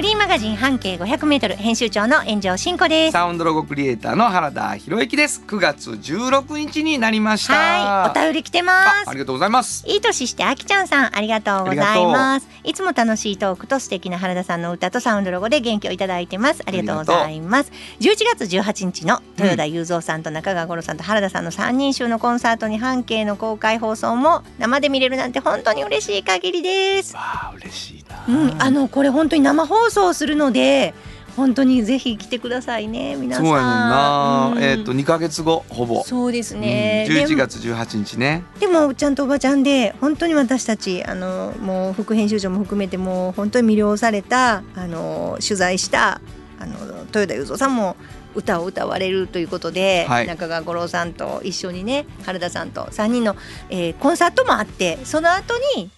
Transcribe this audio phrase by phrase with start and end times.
[0.00, 3.12] フリーマガジン半径500メートル編集長の炎上真子です。
[3.12, 8.88] サウンドロゴクリエイターの原田博之です9月16日になりましたはい、お便り来てます。
[9.08, 12.48] あありがとうございますいい年してあきちゃんさんありがとうございます。
[12.64, 16.62] いつも楽しいトークと素敵な原田さんの歌とサウンドロゴで元気をいただいてます。
[16.64, 17.70] ありがとうございます。
[18.00, 27.14] 11月18日の豊田雄三さんと中川五郎さんと原田さんの3人集のコンサートに半径の公開放送も生で見れるなんて本当に嬉しい限りです。
[27.14, 30.94] わあ嬉しいな、うん、あのこれ本当に生放送するので
[31.36, 33.46] 本当にぜひ来てくださいね皆さん。
[33.46, 34.62] そうやねんな、うん。
[34.62, 36.02] えっ、と2ヶ月後ほぼ。
[36.04, 37.06] そうですね。
[37.08, 38.42] うん、11でも月18日ね。
[38.58, 46.20] でもちゃんとおばちゃんで本当に私たちあのもう副編集長も含めてもう本当に魅了されたあの取材した
[46.58, 46.74] あの
[47.06, 47.96] 豊田雄三さんも
[48.34, 50.26] 歌を歌われるということで、はい。
[50.26, 53.36] 中川五郎さんと一緒にね原田さんと3人の、
[53.70, 55.90] えーコンサートもあってその後に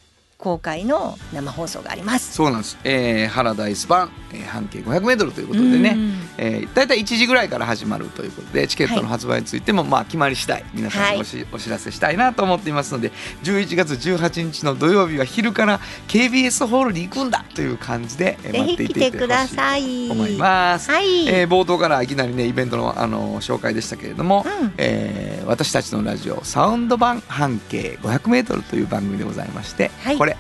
[0.43, 2.33] 公開の生放送があります。
[2.33, 13.13] そうなんです、えー、原田イス版、えー、半径 500m ということでね、うんえー、大体1時ぐらいから始まるということでチケットの発売についても、まあ決まり次第皆さんにおし、お知らせしたいなと思っていますので
[13.45, 20.09] 11月18日の土曜日は昼から KBS ホールに行くんだという感じで、待っていていてほしいさい。
[20.09, 20.91] と思います。
[20.91, 21.29] はい。
[21.29, 30.31] えー冒頭からいきなりねイベントのあの紹介でしたけれども、うんえー私たちのラジオサウンド版半径 500m という番組でございまして、はいこれ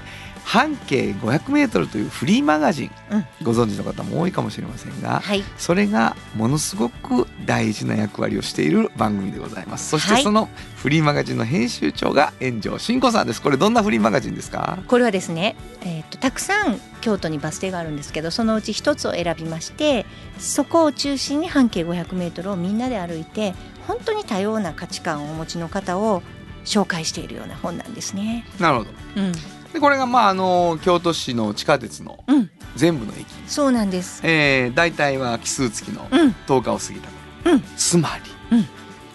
[0.44, 3.26] 半径 500m というフリーマガジン、うん。
[3.44, 5.44] ご存知の方も多いかもしれませんが、はい。
[5.56, 9.90] それがものすごく大事な役割をしている番組でございます。
[9.90, 10.16] そしはい。
[10.16, 13.40] てそのフリーマガジンの編集長が炎上真子さんです。
[13.40, 14.78] これどんなフリーマガジンですか？
[14.88, 20.06] これはですね、えー、とたくさん京都にバス停があるんですけどそのうち一つを選びまして
[20.38, 23.54] そこを中心に半径 500m をみんなで歩いて
[23.86, 26.22] 本当に多様な価値観をお持ちの方を
[26.64, 28.44] 紹介しているような本なんですね。
[28.58, 28.90] なるほど。
[29.16, 29.32] うん、
[29.72, 34.20] でこれがまああの京都市の地下鉄のうん、全部の駅、そうなんです。
[34.24, 37.08] えー、大体は奇数月のうん、10日を過ぎた
[37.44, 37.62] 頃、うん。
[37.76, 38.10] つま
[38.50, 38.66] り、うん。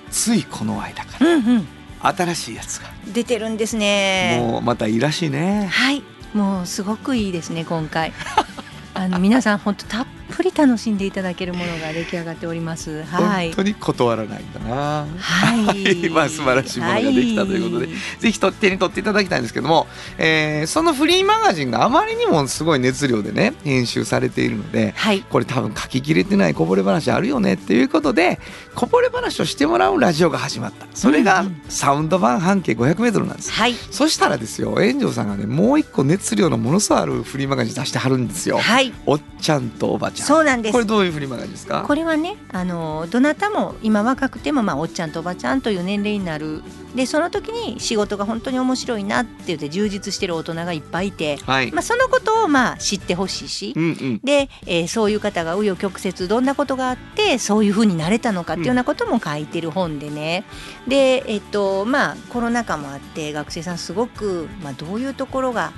[0.10, 1.68] ついこの間からうん、うん、
[2.02, 4.40] 新しいやつが、出てるんですね。
[4.42, 5.68] もうまたいいらしいね。
[5.72, 6.04] はい、
[6.34, 8.14] もうすごくいいですね今回。
[8.94, 13.04] あの皆さん本当たっぷり楽しんでいただけるものが出来上がっております。
[13.04, 13.48] はい。
[13.48, 13.56] 本。
[13.58, 15.06] 当に断らないんだな。
[15.20, 17.96] はい、 まあ素晴らしいものができたということではい。
[18.20, 28.40] ぜひと手に取っていただきたいんですけども、えーそのフリーマガジンがあまりにもすごい熱量でね編集されているのではい、これ多分書ききれてないこぼれ話あるよねっていうことで
[28.76, 30.86] こぼれ話をしてもらうラジオが始まった。
[30.94, 33.52] それがサウンド版半径 500m なんです。
[33.52, 38.58] はい、そしたらですよ炎上さんがねもう一個熱量のものすごいあるフリーマガジン出してはるんですよ。
[38.58, 40.74] はい、おっちゃんとおばちゃんそうなんです。
[40.74, 41.84] これどういうフリーマガジンですか？
[41.86, 46.64] これはねあのどなたも今若くても、まあ、おっちゃんとおばちゃんという年齢になる。
[46.96, 53.74] でその時に仕事が本当に面白いなって言って充実してる大人がいっぱいいて、はい、まあ、そのことをまあ知ってほしいし。
[53.76, 54.20] うんうん。
[54.24, 60.44] で、えーそういう方が紆余曲折どんなことがあってそういうふうになれたのかっていうようなことも書いてる本でね、
[60.88, 65.72] でえっとまあコロナ禍もあって学生さんすごく、まあ、どういうところがあ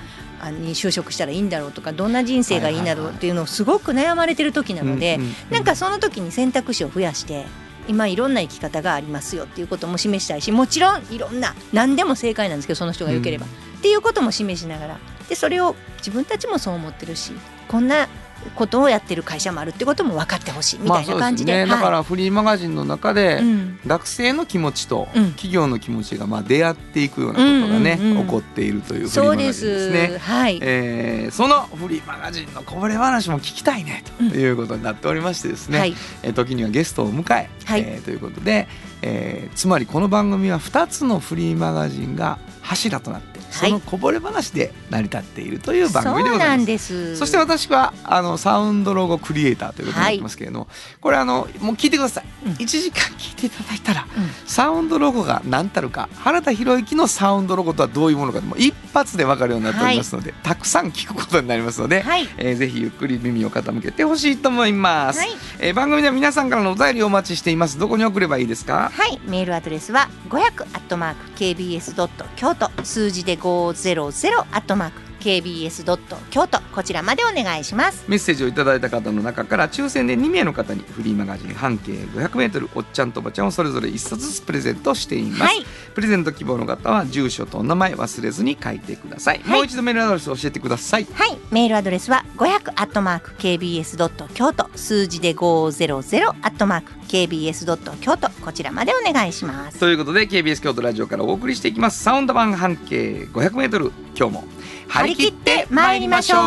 [0.51, 5.19] に就職したらいいんだろうとかどんな人生がいいんだろうっていうのをすごく悩まれてる時なので、
[5.49, 7.45] なんかその時に選択肢を増やして
[7.87, 14.99] 今いろんな生き方がありますよっていうことも示したいしもちろんいろんな何でも正解なんですけどその人が良ければ、っていうことも示しながら。
[15.27, 17.33] でそれを自分たちもそう思ってるし
[17.67, 18.07] こんな
[18.55, 23.41] ことをやってる会社もあるってことも分かってほしいみたいな感じで,、まあそうすね、だかはらフリーマガジンの中で、
[23.85, 25.29] 学生の気持ちとうん。
[25.31, 28.25] 企業の気持ちがまあ出会っていくようなことがね、うんうんうん。
[28.25, 29.59] 起こっているというフリーそうでマガジンです。
[29.87, 30.17] すね。
[30.19, 35.95] はい、えーそのフリーマガジンのこぼれ話も聞きたいねということになっておりましてですね、はい。
[36.23, 37.81] えー時にはゲストを迎えはい。
[37.81, 38.67] えーということで、
[39.01, 46.65] えーつまりこの番組は2つのフリーマガジンが柱となってそのこぼれ話で成り立っているという番組でござます。
[46.65, 47.15] です。
[47.17, 50.67] そして私はあのサウンドロゴクリエイターということになってますけれども、
[51.01, 52.51] これあのもう聞いてください、うん。
[52.53, 54.29] 1時間聞いていただいたら、うん。
[54.45, 62.27] サウンドロゴが何たるか原田博之のサウンドロゴとはどういうものかもう一発で分かるようになっておりますので、たくさん聞くことになりますので、はい。
[62.37, 65.29] えーぜひゆっくり耳を傾けてほしいと思います、はい。
[65.59, 67.79] えー番組では皆さんからのお便りをお待ちしています。
[67.79, 68.91] どこに送ればいいですか？
[68.93, 72.69] はい、メールアドレスは500アットマーク kbs ドット京都。
[72.83, 76.61] 数字で500アットマーク KBS ドット京都。
[76.73, 78.05] こちらまでお願いします。
[78.07, 85.65] メッセージをいただいた方の中から抽選で2名の方にフリーマガジン半径 500m おっちゃんとおばちゃんをそれぞれ1冊ずつプレゼントしています、はい。
[85.93, 89.57] プレゼント希望の方は住所とお名前忘れずに書いてください、はい。
[89.57, 91.07] もう一度メールアドレス教えてください。
[91.11, 91.37] はい。
[91.51, 94.69] メールアドレスは500アットマーク KBS ドット京都。
[94.75, 99.79] 数字で500アットマーク KBS ドット京都こちらまでお願いします。
[99.79, 102.03] ということで KBS 京都ラジオからお送りしていきます。
[102.03, 104.43] サウンド版半径 500m 今日も
[104.87, 106.39] 張り切って参りましょう。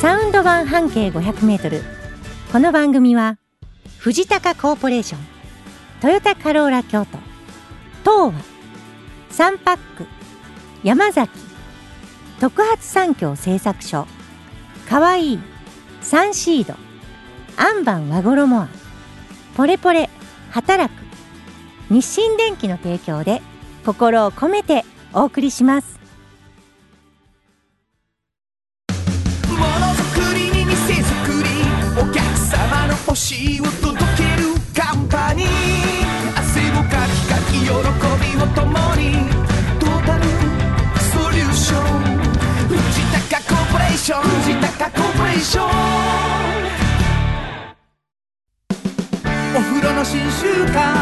[0.00, 1.82] サウンド版半径500メートル。
[2.52, 3.38] この番組は、
[3.98, 5.20] 藤高コーポレーション、
[6.00, 7.18] トヨタカローラ京都、
[8.02, 8.32] 東和、
[9.30, 10.06] サンパック、
[10.82, 11.30] 山崎、
[12.40, 14.06] 特発産業製作所、
[14.88, 15.40] かわいい、
[16.00, 16.74] サンシード、
[17.56, 18.68] アンバン和衣ア
[19.56, 20.08] ポレポレ、
[20.50, 20.98] 働く、
[21.90, 23.42] 日清電機の提供で、
[23.84, 25.98] 心を込めてお送りします。
[29.48, 29.64] もの
[29.94, 31.48] づくりに店づくり
[32.00, 35.48] お客様の欲しいを届けるカンパニー。
[36.38, 37.72] 汗をかきかき喜び
[38.40, 39.02] を共に
[39.78, 40.24] トータル
[41.00, 41.82] ソリューション。
[42.68, 42.78] 藤
[43.30, 45.66] 高コーポレーション藤高コーポレーショ
[46.56, 46.59] ン。
[50.00, 50.96] の新習慣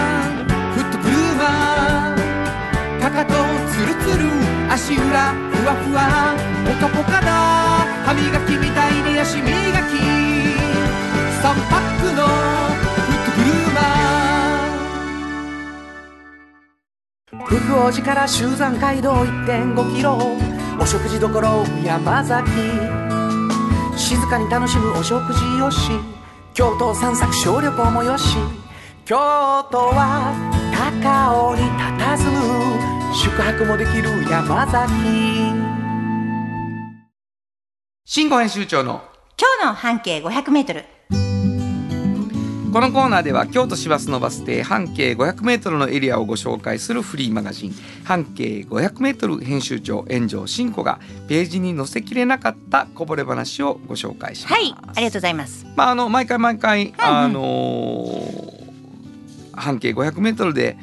[0.75, 3.33] フットグルーマーかかと
[3.71, 4.27] ツルツル
[4.73, 6.35] 足裏ふわふわ
[6.67, 7.31] ポカポカだ
[8.05, 9.55] 歯磨きみたいに足磨き
[11.39, 20.19] 3パックのフットグルーマー福王寺から集山街道1.5キロ
[20.81, 21.29] お食事処
[21.87, 22.51] 山崎
[23.97, 25.93] 静かに楽しむお食事よし
[26.53, 28.37] 京都散策小旅行もよし
[29.09, 29.17] 京
[29.71, 30.35] 都は
[30.71, 34.93] 高尾に佇む宿泊もできる山崎
[38.05, 39.01] 新語編集長の
[39.41, 40.85] 今日の半径500メートル。
[42.71, 54.53] このコーナーでは京都市バスのバス停半径 500m のエリアをご紹介するフリーマガジン半径 500m 編集長炎上真子がページに載せきれなかったこぼれ話をご紹介します。
[54.55, 55.65] はい、ありがとうございます。
[55.77, 58.68] まああの毎回毎回、あのー
[59.59, 60.77] 半径 500m で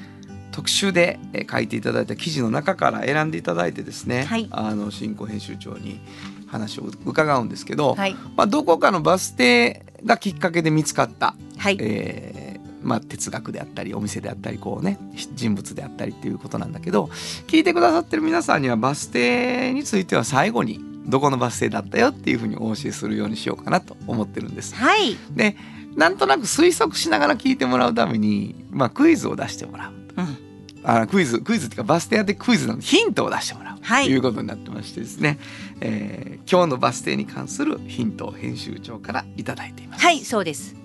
[0.52, 4.48] 特集でえー書いていただいた記事の中から選んでいただいてですね、はい。
[4.52, 6.00] あの新子編集長に
[6.48, 15.00] 話を伺うんですけど、はい、まあ、どこかのバス停がきっかけで見つかったはい、えーまあ、哲学であったりお店であったりこうね
[15.34, 17.06] 人物であったりっていうことなんだけど
[17.48, 24.76] 聞いてくださってる皆さんにはバス停については最後にどこのバス停だったよっていうふうにお教えするようにしようかなと思ってるんです。
[24.76, 25.56] はい、で
[25.96, 29.94] なんとなく推測しながら聞いてもらうために、まあ、クイズを出してもらう。
[30.18, 30.38] うん、
[30.84, 35.40] あクイズクイズっていうかバス停当てクイズなのでヒントを出してもらう、はいということになってましてですね、
[35.82, 40.06] えー今日のバス停に関するヒントを編集長からいただいています。
[40.06, 40.76] はい、そうです。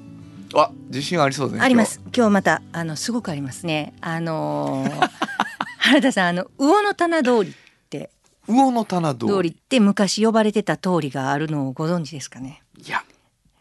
[0.54, 1.64] あ自信ありそうですね。
[1.64, 2.00] あります。
[2.16, 3.92] 今日またあのすごくありますね。
[4.00, 5.10] あのー
[5.78, 7.52] 原田さんあの魚の棚通りっ
[7.90, 8.10] て。
[8.46, 9.32] 魚の棚通り。
[9.32, 12.62] 通りって昔呼ばれてた通りがあるのをご存知ですかね？
[12.84, 13.02] いや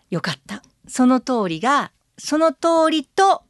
[0.09, 0.63] よかった。
[0.89, 3.43] その通りがその通りと、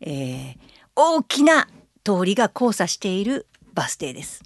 [0.00, 0.66] えー
[0.98, 1.68] 大きな
[2.04, 4.42] 通りが交差しているバス停です。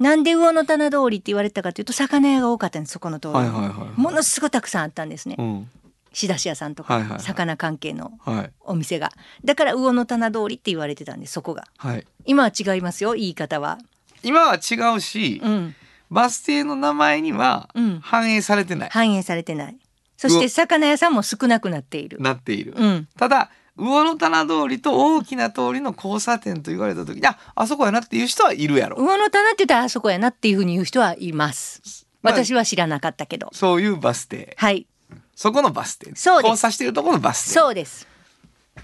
[0.00, 4.00] なんで魚の棚通りって言われたかというと魚屋が多かったんですそこの通り、はいはいはい。
[4.00, 5.36] ものすごくたくさんあったんですね。
[5.38, 5.70] うん。
[6.12, 7.20] 仕出し屋さんとか、はいはいはい。
[7.20, 8.52] 魚関係のはい。
[8.62, 9.12] お店が。
[9.44, 11.68] だから魚の棚通りって言われてたんですそこが。
[11.76, 12.06] はい。
[12.26, 13.78] 今は違いますよ言い方は。
[14.24, 15.76] 今は違うし、うん。
[16.10, 18.00] バス停の名前にはうん。
[18.00, 19.76] 反映されてない、反映されてない
[20.22, 22.74] そして魚屋さんも少なくなっているなっている。
[22.76, 28.96] うんただ魚の棚通りと大きな通りの交差点と言われた時にああそこやなっていう人はいるやろ。
[28.98, 34.54] 魚の棚って言ったらあそこやなっていうふうに言う人はいますまあ私は知らなかったけどそういうバス停。
[34.56, 34.86] はい
[35.34, 36.14] そこのバス停。
[36.14, 37.50] そうです交差しているところのバス停。
[37.50, 38.06] そうです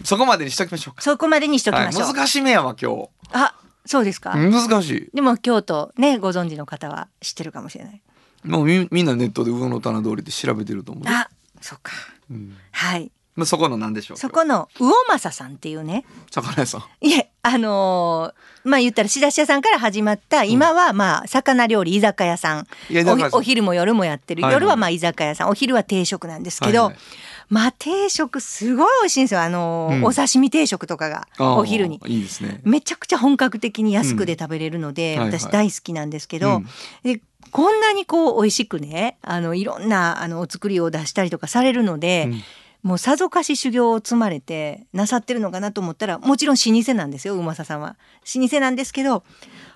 [0.03, 1.03] そこまでにしときましょうか。
[1.03, 3.55] そこまでにしときましょう、はい、難しい目やわ今あ
[3.87, 4.51] そうですか、日。
[4.51, 5.11] 難しい。
[5.15, 8.03] でも京都ねご存知の方は知ってるかもしれない
[8.45, 11.05] もうみみんなネットで魚の棚通りって調べてると思う。
[11.07, 11.29] あ
[11.61, 11.93] そっか。
[12.31, 12.57] うん。
[12.73, 13.11] はい。
[13.35, 14.17] まあ、そこの何でしょう。
[14.17, 16.05] そこの魚政さんっていうね。
[16.31, 16.83] 魚屋さん。
[17.01, 23.39] いえあのーまあ言ったら仕出し屋さんから始まった今はまあ魚料理居酒屋さん、いや居酒屋さん。
[23.39, 24.63] おお昼も夜もやってる、はいはい。
[24.63, 25.49] 夜はまあ居酒屋さん。
[25.49, 27.03] お昼は定食なんですけど、はいはい
[27.49, 29.43] まあ定食すごい美味しいんですよ。
[29.43, 30.05] あのーうん。
[30.05, 32.01] お刺身定食とかがお昼に。
[32.07, 32.61] いいですね。
[32.65, 35.21] めちゃくちゃ本格的に安くで食べれるので、うん。
[35.21, 35.41] はいはい。
[35.41, 36.69] 私大好きなんですけど、うん。
[37.03, 42.43] でこんなにこう美味しくねあのいろんなあのお作りを出したりとかされるので、うん。
[42.83, 47.97] もうさぞかし修行を積まれてなさってるのかなと思ったらもちろん老舗なんですようまささんは。
[48.37, 49.25] 老舗なんですけど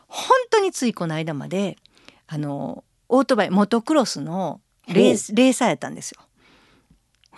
[0.07, 1.79] 本当についこの間まで
[2.29, 6.21] あのオートバイモトクロスのレースレーサーやったんですよ。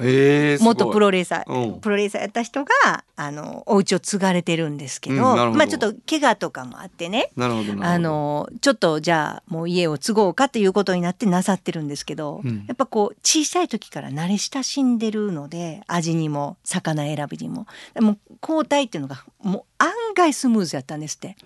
[0.00, 1.80] へえ元プロレーサー、うん。
[1.80, 5.52] プロレーサーやった人があのお家を継がれてるんですけど,、うんど。
[5.52, 7.30] まあちょっと怪我とかもあってね。
[7.36, 12.64] あのちょっとじゃあもう家を継ごうかっていうことになってなさってるんですけど、うん。
[12.66, 17.66] やっぱこう小さい時から慣れ親しんでるので味にも魚選びにも。
[17.94, 21.36] でも交代っていうのがもう案外スムーズやったんですって。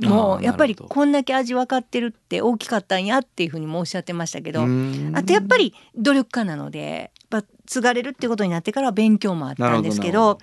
[0.00, 5.12] もうやっぱりこんだけ味分かってるって大きかったんやっていうふうにもおっしゃってましたけど、うん。
[5.14, 10.38] あとやっぱり努力家なのでぱ継がれるっていうことになってからは勉強もあったんですけどど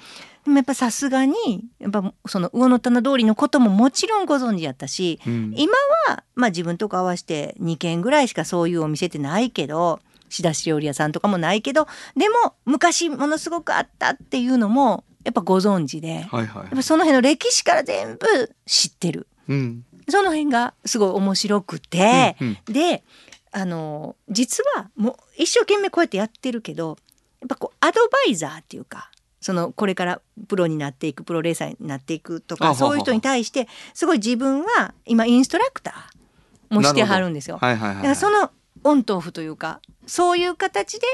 [0.45, 1.35] でもやっぱさすがに
[1.79, 5.53] やっぱその魚の棚通りのことももちろんご存知やったしうん。
[5.55, 5.73] 今
[6.07, 16.67] はまあ自分とこ合わせて2軒ぐらいしかそういうお店ってないけど仕出し料理屋さんとかもないけどでも昔ものすごくあったっていうのもやっぱご存知でやはいはい。
[16.67, 18.25] っぱその辺の歴史から全部
[18.65, 19.27] 知ってる。
[19.49, 19.83] うん。
[20.09, 22.37] その辺がすごい面白くて。
[22.39, 22.57] うん。
[22.73, 23.03] で
[23.57, 26.95] あの実はもう一生懸命こうやってやってるけど
[27.41, 29.09] やっぱこうアドバイザーっていうか
[29.41, 37.57] そのこれからプロになっていくプロレーサーになっていくとかそういう人に対してすごい自分は今インストラクターもしてはるんですよ。
[37.59, 38.51] だからその
[38.83, 41.07] オンとオフというかそういう形で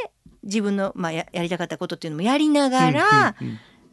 [0.43, 3.35] 自分の、まあ、ややりたかったことっていうのもやりながら、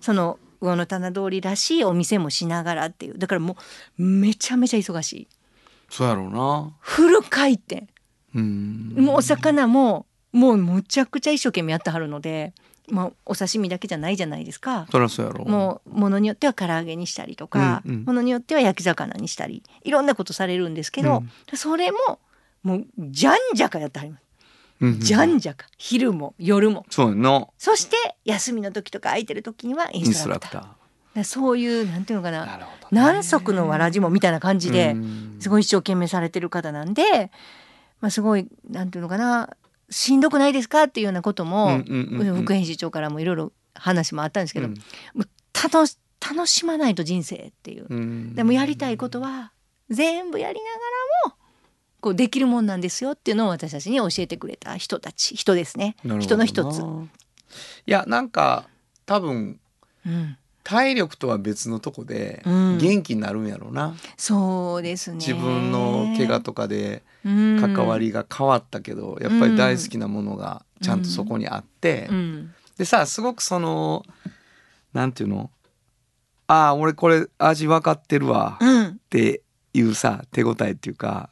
[0.01, 3.19] その魚の棚通りらしいお店もしながらっていう。
[3.19, 3.57] だからも
[3.97, 5.29] うめちゃめちゃ忙しい。
[5.89, 6.73] そうやろうな。
[6.81, 7.77] フル回転。
[7.77, 7.89] うん
[8.39, 12.53] もうお魚ももうむちゃくちゃ一生懸命やってはるので、
[12.89, 14.87] まあ、お刺身だけじゃないじゃないですか。
[15.45, 18.05] もうものによっては唐揚げにしたりとか、うんうん。
[18.05, 21.23] ものによっては焼き魚にしたりいろんなことされるんですけど、
[21.55, 21.99] それも
[22.63, 24.21] もうじゃんじゃかやってはります。
[24.21, 25.67] うんうんじゃんじゃか。
[25.77, 26.87] 昼も夜も。
[26.89, 27.47] そうやな。
[27.59, 30.51] そして休みの時とか空いてる時にはインストラクター。
[30.53, 30.77] タだか
[31.17, 32.67] らそういうなんていうのかな。
[32.91, 35.37] 何足のわらじもみたいな感じで、うん。
[35.39, 37.31] すごい一生懸命されてる方なんで、
[38.01, 39.57] まあ、すごいなんていうのかな
[39.91, 42.43] しんどくないですかっていうようなことも、うんうんうんうん。
[42.43, 44.75] 副編集長からもいろいろ話もあったんですけど、うん。
[44.75, 44.81] も
[45.25, 45.29] う
[45.63, 48.35] 楽し楽しまないと人生っていう、うん。
[48.35, 49.53] でもやりたいことは
[49.89, 50.79] 全部やりなが
[51.27, 51.37] らも
[52.01, 55.97] こうできるもんなんですよっていうのを私たちに教えてくれた人たち人ですね。
[56.21, 56.83] 人の一つ。
[57.87, 58.69] いやなんか
[59.07, 59.59] 多分
[60.07, 62.79] うん、体力とは別のとこでうん。
[62.79, 65.17] 元気になるんやろうな、そうですね。
[65.17, 72.55] 自分の怪我とかで関関わりが変わったけど、やっぱり大好きなものがちゃんとそこにあって、うん。
[72.79, 74.05] でさすごくその
[74.93, 75.51] なんていうの？
[76.47, 81.31] ああ俺これ味分かってるわっうんていうさ手応えっていうか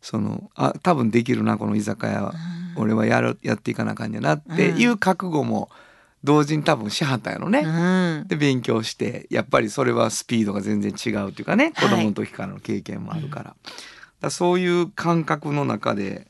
[0.00, 2.22] そのあ多分できるなこの居酒屋。
[2.24, 2.34] は
[2.74, 5.68] 俺はやるやっていかなあかんやなっていう覚悟も
[6.24, 7.60] 同時に多分しはったんやろね。
[7.60, 8.28] うん。
[8.28, 13.56] で勉強してやっぱりそれはスピードが全然違うっていうかね子供の時からの経験もあるから,、だか
[14.22, 16.26] らそういう感覚の中で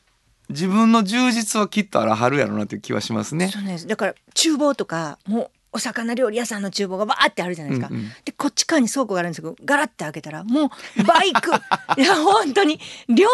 [0.48, 3.48] 自分の充実はきっとあらはるやろなっていう気はしますね。
[3.48, 3.86] そうなんです。
[3.86, 8.08] だから厨房とかもうお魚料理屋さんの厨房がバーってあるじゃないですか、うんうん。
[8.26, 10.68] でこっち側に倉庫があるんですけどガラッて開けたらもう
[11.04, 11.50] バイク。
[11.98, 12.78] いや本当に。
[13.08, 13.26] 両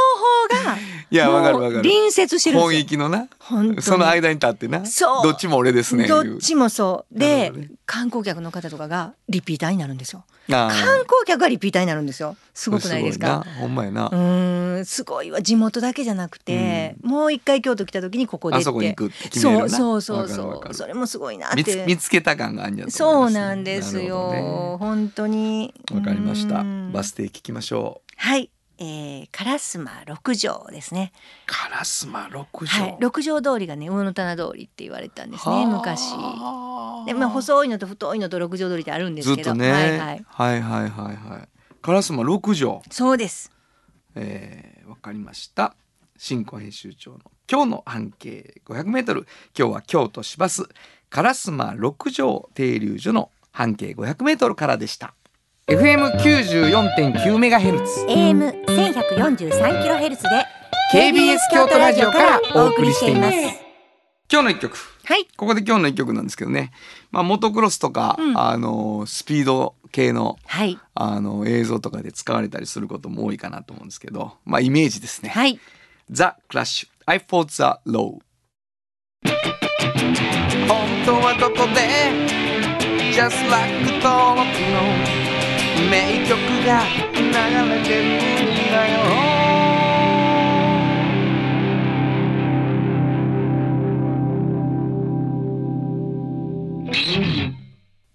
[0.52, 0.76] 方が
[1.10, 1.82] いやわかるわかる。
[1.82, 2.86] 隣接してるん本ですよ。
[2.86, 3.28] 域のな。
[3.80, 4.86] その間に立ってな。
[4.86, 5.22] そう。
[5.24, 7.18] どっちも俺ですねどっちもそう。
[7.18, 7.68] で、ね。
[7.86, 12.36] 観光客の方とかがリピーターになるんですよ観光客がリピーターになるんですよ。
[12.54, 13.46] すごくないですか？
[13.60, 15.40] ほんまやな、うーんすごいわ。
[15.42, 18.64] 地元だけじゃなくて、もう一回京都来た時にここでって。
[18.64, 18.64] あ
[19.30, 21.84] そうそうそうそうそれもすごいなって。
[21.86, 25.74] 見つけた感があるんやとそう思いますなんですよ、なるほ本当に。
[25.92, 26.60] わかりました。
[26.60, 26.92] うん。
[26.92, 28.12] バス停聞きましょう。
[28.16, 31.12] はい、えー、烏丸六条ですね。
[31.46, 36.12] 烏丸六条、はい、六条通りがね魚の棚通りって言われたんですね昔。
[37.06, 41.48] でまあ細いのと太いのと六条通りってあるんですけど、ね、はいはい、はいはいはいはい
[41.82, 43.50] 烏丸六条そうです。
[44.14, 45.74] えー、わかりました。
[46.16, 47.18] 新婚編集長の
[47.50, 49.26] 今日の半径五百メートル。
[49.58, 50.68] 今日は京都市バス
[51.10, 55.14] 烏丸六条停留所の半径五百メートルからでした。
[55.68, 60.46] FM94.9MHz AM1143kHz で
[60.94, 63.36] KBS 京都ラジオからお送りしています。
[64.32, 64.78] 今日の一曲。
[65.04, 65.26] はい。
[65.36, 66.72] ここで今日の一曲なんですけどね。
[67.10, 74.38] まあモトクロスとか、うん、あのスピード系の,、はい、あの映像とかで使われたりすることも多いかなと思うんですけど。
[74.46, 75.28] まあイメージですね。
[75.28, 75.60] はい。
[76.10, 78.20] ザ・クラッシュ I fought the low
[80.66, 81.90] 本当はどこで
[83.12, 84.80] ？Just like 登録の
[85.82, 86.82] 名曲が
[87.14, 87.22] 流
[87.74, 89.28] れてるんだよ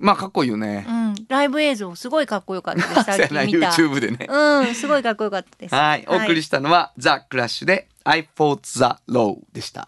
[0.03, 0.91] まあかっこいいよねう。
[0.91, 3.03] んライブ映像すごいかっこよかったです。
[3.03, 3.69] さっき見た。
[3.71, 4.27] YouTube でね。
[4.29, 5.75] うん、すごいかっこよかったです。
[5.75, 9.87] はい、お送りしたのは、ザ・クラッシュで I fought the law でした。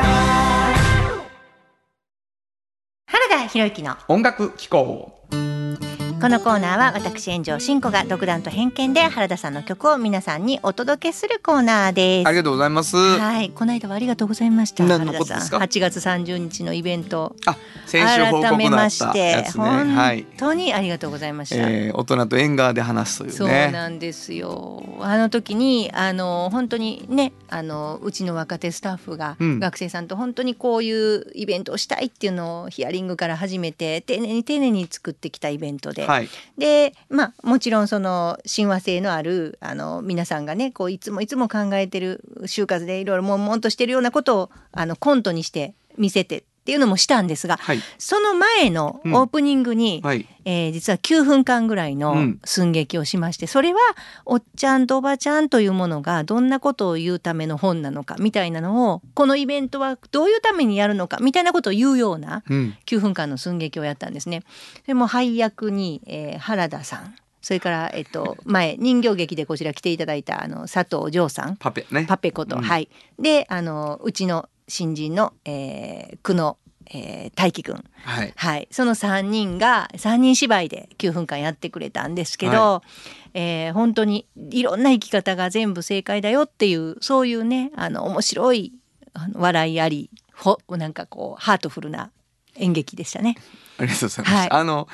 [0.00, 0.04] 原
[3.28, 5.20] 田博之の音楽機構。
[6.22, 12.96] このコーナーは私炎上真子が独断と偏見で原田さんの曲を皆さんにお届けするコーナーですありがとうございます。
[12.96, 14.84] はい、この間はありがとうございました。
[14.84, 19.64] 何のことですか？8月30日のイベント、あ、先週報告のあったまして、やつね。
[19.64, 20.32] はい本。
[20.36, 21.56] 当にありがとうございました。
[21.56, 23.34] えー、大人と縁側で話すというね。
[23.36, 24.84] そうなんですよ。
[25.00, 36.11] あの時にあの本当にねあのうちの若手スタッフが、うん学生さんと本当にこういうイベントをしたいっていうのをヒアリングから始めて丁寧に丁寧に作ってきたイベントで、はい。
[36.12, 36.28] はい。
[36.58, 47.80] でまあもちろんその親和性のあるあの皆さんがねこういつもいつも考えてる就活でいろいろ悶々としてるようなことをあのコントにして見せてっていうのもしたんですが、はい。
[47.98, 50.28] その前のオープニングに、はい。
[50.44, 53.80] えー実は9分間ぐらいうのん寸劇をしまして、それは
[54.24, 62.76] おっちゃんとおばちゃんというものがどんなことを言うための本なのかみたいなのをこのイベントはどういうためにやるのかみたいなことを言うようなうん。
[62.86, 64.44] 9分間の寸劇をやったんですね。
[64.86, 72.04] でも配役に、えー原田さんそれから、えっと、前人形劇でこちら来ていただいたあの佐藤城さんパペね。
[72.08, 76.56] パペこと、うんはいであのうちの新人の、えー、久野、
[76.90, 78.32] えー、大輝くんはい。
[78.34, 82.82] はい、その3人が3人芝居で9分間やってくれたんですけど、は
[83.34, 88.72] えー本当にいろんな生き方が全部正解だよっていうそういうねあの面白い
[89.34, 92.10] 笑いありほなんかこうハートフルな
[92.56, 93.36] 演劇でしたね。
[93.78, 94.36] ありがとうございます。
[94.36, 94.88] はいあの。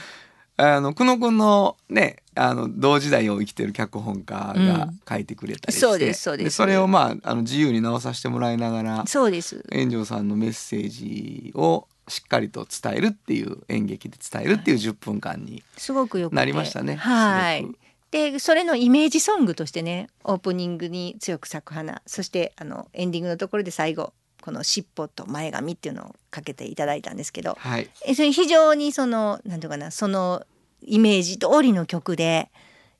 [0.60, 6.56] あの久野君のねあの同時代を生きてる脚本家が書いてくれたりして、そうですそうです。
[6.56, 9.64] それをまああの自由に直させてもらいながらそうです。
[9.72, 16.36] 炎上さんのメッセージをしっかりと伝えるっていう演劇で伝えるっていう10分間にすごくよくて。
[16.36, 16.96] なりましたね。
[16.96, 17.66] はい。
[18.10, 27.88] でそれのイメージソングとしてねオープニングに強く咲く花そしてあのエンディングのところで最後この尻尾と前髪っていうのをかけていただいたんですけどはい。
[28.06, 30.44] えそれ非常にそのなんていうかなその
[30.82, 32.50] イメージ通りの曲で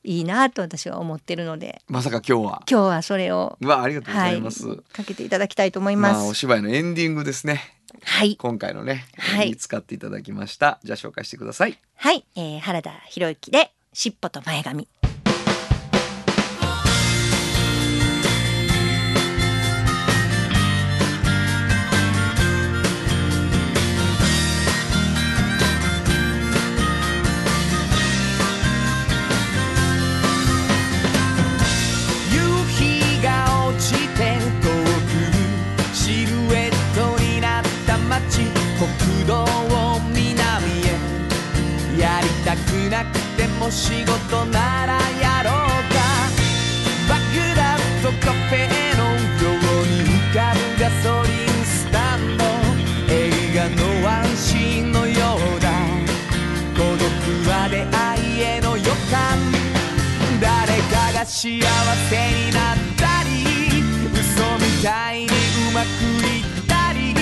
[0.05, 2.63] いいなと私は思ってるのでまさか今日は。
[2.71, 4.77] 今日はそれをうわありがとうござはいいます。
[4.93, 6.35] かけていただきたいと思いまあおます。
[6.35, 7.79] 芝居のエンディングですね。
[8.03, 10.79] はい今回のね、はいに使っていただきました。
[10.85, 11.79] じゃあ紹介してください。
[11.97, 14.89] はい、えー、原田博之で尻尾と前髪。
[43.69, 45.53] くても仕事ならやろう
[45.93, 46.01] か。
[47.09, 48.57] バグダッドカフェ
[48.97, 49.49] のよ
[49.83, 52.45] うに浮かぶガソリンスタンド。
[53.13, 53.15] 映
[53.55, 55.15] 画のワンシーンのよ
[55.57, 55.71] うだ。
[56.77, 57.09] 孤独
[57.49, 57.97] は出会
[58.37, 59.39] いへの予感。
[60.41, 60.49] 誰
[60.83, 63.29] かが幸せになったり
[64.13, 64.19] 嘘
[64.59, 65.31] みたいにう
[65.75, 65.87] まく
[66.25, 67.13] いったり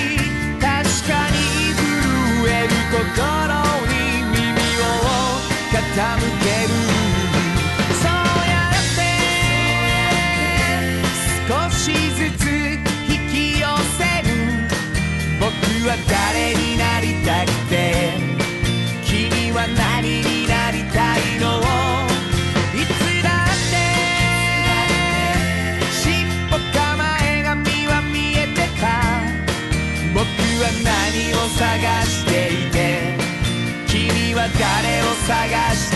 [0.61, 0.69] 確
[1.09, 1.35] かに
[1.73, 3.01] 震える心
[3.89, 3.95] に
[4.33, 4.37] 耳
[4.83, 4.93] を
[5.73, 5.75] 傾
[6.31, 6.36] け
[35.27, 35.96] sagaz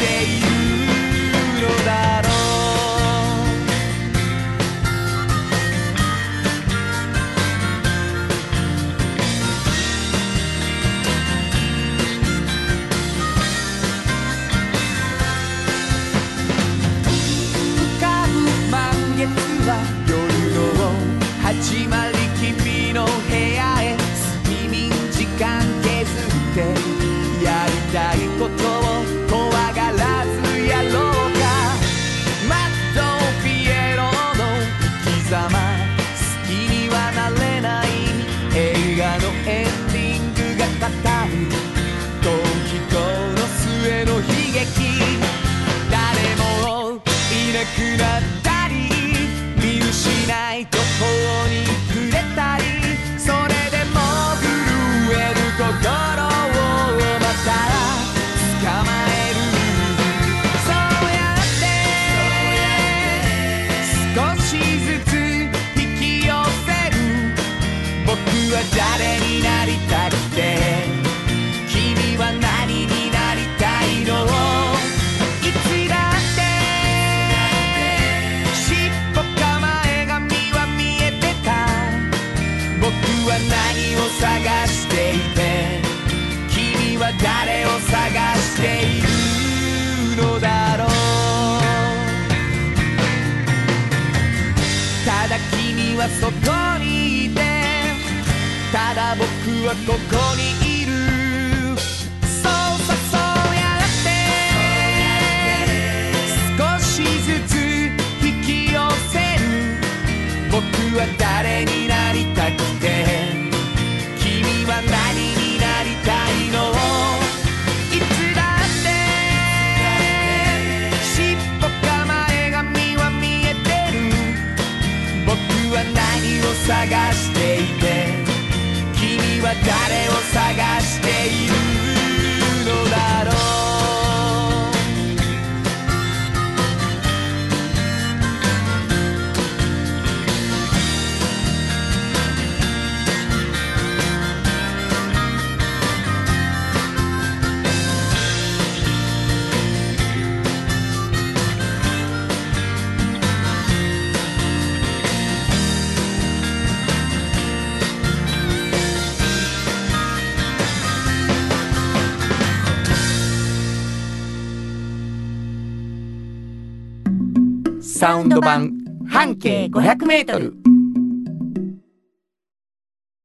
[168.00, 170.54] サウンド版半径500メートル。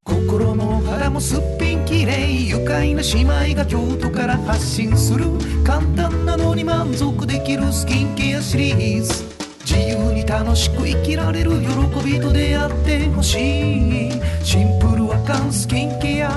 [0.03, 3.21] 心も肌もすっぴんきれい愉快な姉
[3.53, 5.27] 妹が京都から発信する。
[5.63, 9.23] 簡単なのに満足できるスキンケアシリーズ。
[9.63, 11.67] 自由に楽しく生きられる喜
[12.05, 14.11] びと出会ってほしい。
[14.43, 16.29] シンプルアカンスキンケア。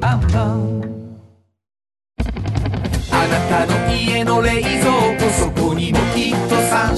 [0.00, 0.82] アンパン
[3.12, 5.25] あなたの家の冷蔵庫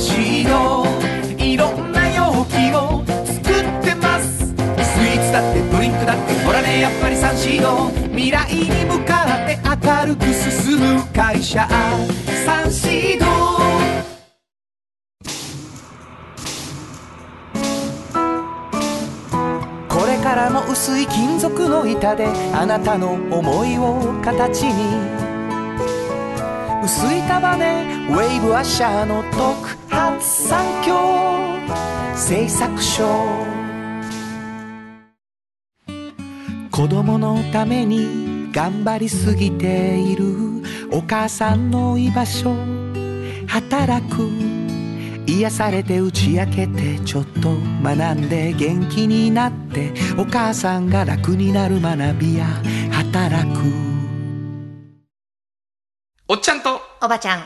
[0.00, 4.46] いろんな容器を作ってます。
[4.46, 11.66] スイーツだってドリンクだってほらねやっぱりサンシード未来に向かって明るく進む会社。
[12.46, 13.26] サンシード
[19.88, 25.27] これからも薄い金属の板であなたの思いを形に。
[26.82, 30.96] 薄い束ねウェイブアッシャーの特発産業
[32.16, 33.58] 製作所
[36.78, 40.62] 子供のために頑張りすぎている。
[40.92, 42.54] お母さんの居場所。
[43.48, 44.28] 働く。
[45.26, 49.92] 癒されて打ち明けてちょっと学んで元気になって。
[50.16, 52.46] お母さんが楽になる学びや。
[52.92, 53.87] 働く。
[56.30, 56.82] おっちゃんと。
[57.00, 57.44] おばちゃん。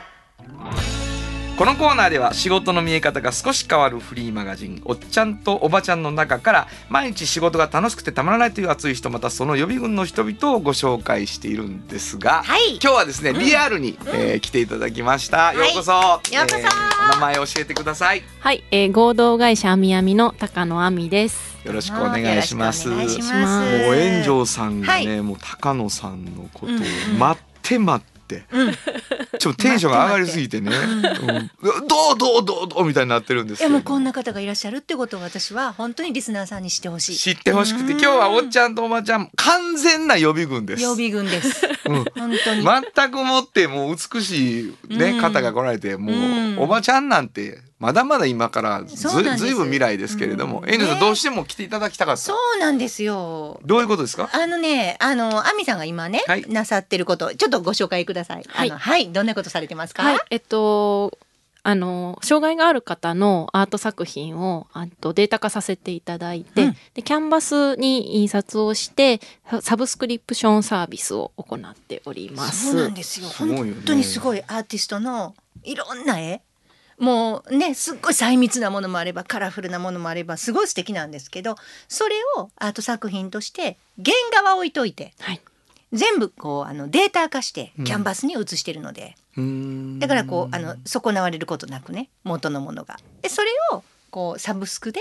[1.57, 12.71] このコーナーでは仕事の見え方が少し変わるフリーマガジン「おっちゃんとおばちゃん」の中から毎日仕事が楽しくてたまらないという熱い人またその予備軍の人々をご紹介しているんですが、はい。
[12.71, 16.57] 今日はですねリアルに、えー来ていただきました、ようこそ、ようこそ。
[16.59, 16.69] えー
[17.05, 18.25] お名前教えてください。
[18.41, 21.57] はい、えー合同会社あみあみの高野あみです。
[21.65, 22.89] よろしくお願いします。
[22.89, 25.21] もう炎上さんがね、はい。
[25.21, 26.77] もう高野さんのことを
[27.19, 28.12] 待って待って、
[29.39, 31.87] ちょっとテンションが上がりすぎてね、うん。
[31.89, 37.17] どうどうどうどうみたいになってるんですけどいやもうこんな方がいらっしゃるってことを私は本当にリスナーさんにしてほしい。
[37.17, 40.83] 知ってほしくて今日はおっちゃんとおばちゃん完全な予備軍です。
[40.83, 41.67] 予備軍です。
[41.87, 42.05] うん。
[42.05, 42.63] 本当に。
[42.95, 45.21] 全くもってもう美しい、ねうん。
[45.21, 46.59] 方が来られてもう、うん。
[46.59, 50.71] おばちゃんなんてまだまだ今からずずいぶん未来ですけれども、うん。
[50.71, 51.01] エンジェルさんね。
[51.01, 53.61] どうしても来ていただきたかった、そうなんですよ。
[53.65, 54.31] どういうことですか？
[54.33, 56.49] あのね、あの、アミさんが今ね、はい。
[56.49, 58.45] なさってること、ちょっとご紹介ください。
[58.47, 58.71] はい。
[58.71, 60.05] はい、どんなことされてますか？
[60.05, 61.19] はい、えっと、
[61.65, 66.77] あの、障害がある方のアート作品を、あとデータ化させていただいて、うん。
[66.95, 69.21] で、キャンバスに印刷をして、
[69.61, 72.71] サブスクリプションサービスを行っております。
[72.71, 73.27] そうなんですよ。
[73.27, 74.43] 本当にすごい。
[74.43, 76.43] アーティストのいろんな絵。
[77.03, 81.57] もうねすっごい細密なものもあればカラフルなものもあればすごい素敵なんですけど
[81.89, 85.41] それをアート作品として原画は置いといてはい。
[85.93, 92.99] 全部こうあのデータ化してキャンバスに写してるので、うーんだからこうあの損なわれることなくね元のものが。
[93.21, 95.01] でそれをこうサブスクで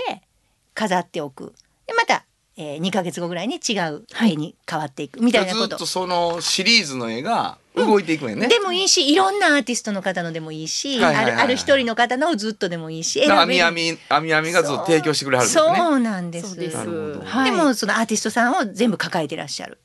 [0.74, 1.54] 飾っておく。
[1.86, 2.26] でまた、
[2.58, 5.68] えー、2ヶ月後ぐらいに違う絵に変わっていくみたいなこと。
[5.68, 16.76] ずっとそのシリーズの絵が動いていくんやね、でもいいしいろんなアーティストの方のでもいいし、はいはいはいはいあるある一人の方のをずっとでもいいしあみあみあみあみがずっと提供してくれはるんですねそうなんですです。
[16.76, 17.50] なるほどはい。
[17.50, 19.78] でもそのアーティストさんを全部抱えてらっしゃる。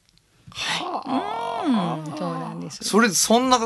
[0.56, 2.84] うん、そうなんです。
[2.84, 3.60] それそんな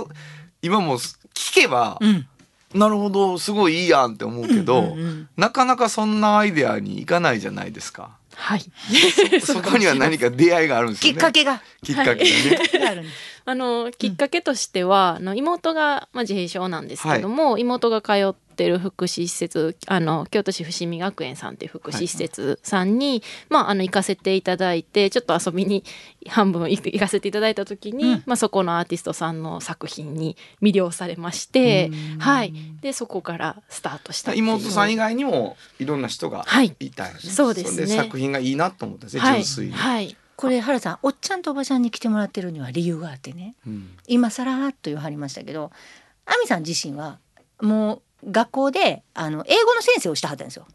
[0.62, 2.28] 今も聞けば、うん、
[2.74, 8.12] なるほどすごいいいやんって思うけど、うんうんうんなかなかそんなアイデアにいかないじゃないですか。
[8.36, 8.62] はい。
[9.42, 11.12] そ こには何か出会いがあるんですね。
[11.14, 13.06] っかけがきっかけがね。
[13.46, 25.84] があのきっかけとしては、あの妹が、まあ、自閉症なんですけども、妹が通ってる福祉施設あの京都市伏見学園さんっていう福祉施設さんに、まあ、あの行かせていただいてちょっと遊びに
[26.28, 28.24] 半分行かせていただいた時に、うん。
[28.26, 36.76] まあ、そこのアーティストさんの作品に魅了されまして、はい、でそこからスタートした妹さん以外にもいろんな人がはい。
[36.80, 37.34] いたんですね。
[37.34, 37.88] そうですね。
[37.88, 39.34] れ作品がいいなと思ったんですね、はい。
[39.44, 39.74] 純粋に。
[39.74, 43.56] はいこれ原さんおっちゃんとおばちゃんに来てもらってるには理由があってね。
[43.67, 43.89] うん。
[44.08, 45.72] 今さらっと言わはりましたけど
[46.26, 47.20] 亜美さん自身は
[47.62, 50.67] もう学校であの英語の先生をしたはったんですよ。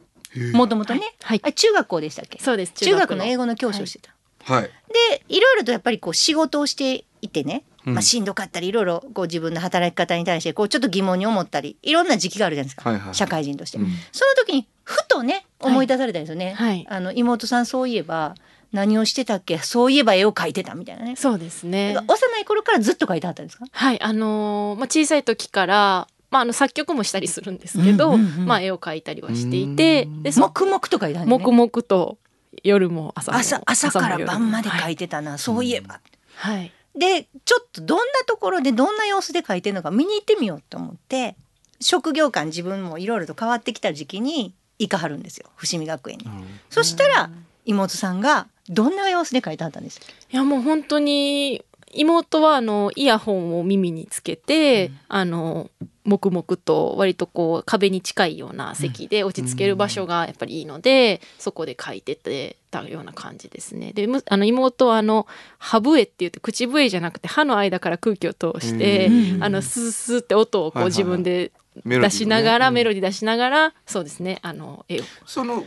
[0.52, 1.40] もともとね、はい。
[1.42, 2.38] あ中学校でしたっけ？
[2.40, 2.72] そうです。
[2.72, 4.62] 中学の英語の教師をしてた、はい。
[4.64, 7.94] でいろいろとやっぱりこう仕事をしていてね、うん。
[7.94, 13.14] まあ、しんどかったりいろいろこう自分の働き方に対してこうちょっと疑問に思ったりいろんな時期があるじゃないですか、はいはい。
[13.14, 13.86] 社会人として、うん。
[14.12, 16.86] その時にふとね思い出されたんですよね、はい。
[16.88, 18.34] あの妹さんそういえば
[18.72, 19.58] 何をしてたっけ？
[19.58, 21.16] そういえば絵を描いてたみたいなね。
[21.16, 21.96] そうですね。
[22.08, 23.64] 幼い頃からずっと描いてはったんですか？
[23.70, 28.46] はいあのーまあ、小さい時から、まあ、あの作曲もしたりするんですけど、うんうんうん。
[28.46, 30.22] まあ、絵を描いたりはしていてうん。
[30.22, 31.30] でそ黙々と描いてはんね。
[31.30, 32.18] 黙々と
[32.62, 34.92] 夜も朝も朝朝から晩まで描はい。
[34.94, 36.00] いてたな、そういえば、
[36.36, 36.72] はい。
[36.98, 41.36] でちょっとどんなところでどんな様子で描いてるのか見に行ってみようと思って
[41.78, 45.50] 職業観自分もいろいろと変わってきた時期に行かはるんですよ。
[45.56, 46.24] 伏見学園に。
[46.70, 47.30] そしたら
[47.66, 50.00] 妹さんがどんな様子で描いてはったんです？
[50.00, 55.70] かいやもう本当に妹はあのイヤホンを耳につけて、あの
[56.04, 63.92] 黙々と割とこう壁に近いような席で落ち着ける場所がやっぱりいいので、そこで書いててたような感じですね。
[63.92, 65.26] でむあの妹はあの
[65.58, 69.44] 歯笛って言って口笛じゃなくて歯の間から空気を通して、うん。
[69.44, 71.52] あのスースーって音をこう自分で
[71.84, 75.04] 出しながら、うんメロディー出しながらそうですねあの絵を。
[75.24, 75.64] その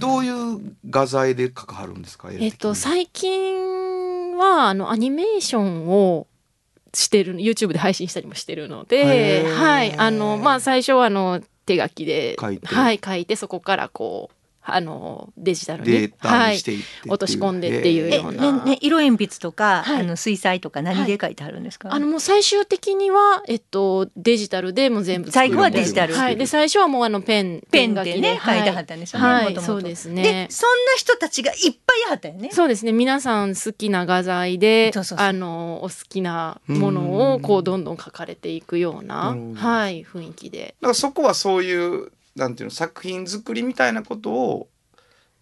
[0.00, 2.30] どういう画材で描かはるんですか？
[2.32, 6.26] えっと、最近はあのアニメーションを
[6.94, 9.54] してる YouTube で配信したりもしてるのへで、ー。
[9.54, 12.66] はい、あのまあ最初はあの手書きで書いて。
[12.66, 15.90] はい、書いてそこからこうあのデジタルに。
[15.90, 18.52] データにしてい落とし込んでっていうえような。
[18.52, 20.00] ねね色鉛筆とか、はい。
[20.00, 29.56] あの水彩とか何で描いてはるんですか、あのもう最終的には、えっと、デジタルでもう全部最後はデジタルはい、で最初はもうあのペンペンでねはい描いてはったんですよね、はい。
[29.60, 30.22] そうですね。
[30.22, 32.50] でそんな人たちがいっぱいいはったよね。
[32.52, 32.92] そうですね。
[32.92, 35.26] 皆さん好きな画材でそうそうそう。
[35.26, 40.04] あのお好きなものをこうどんどん描かれていくようなはい。
[40.04, 40.74] 雰囲気で。
[40.80, 44.71] だからそこはそういうなんていうの作品作りみたいなことを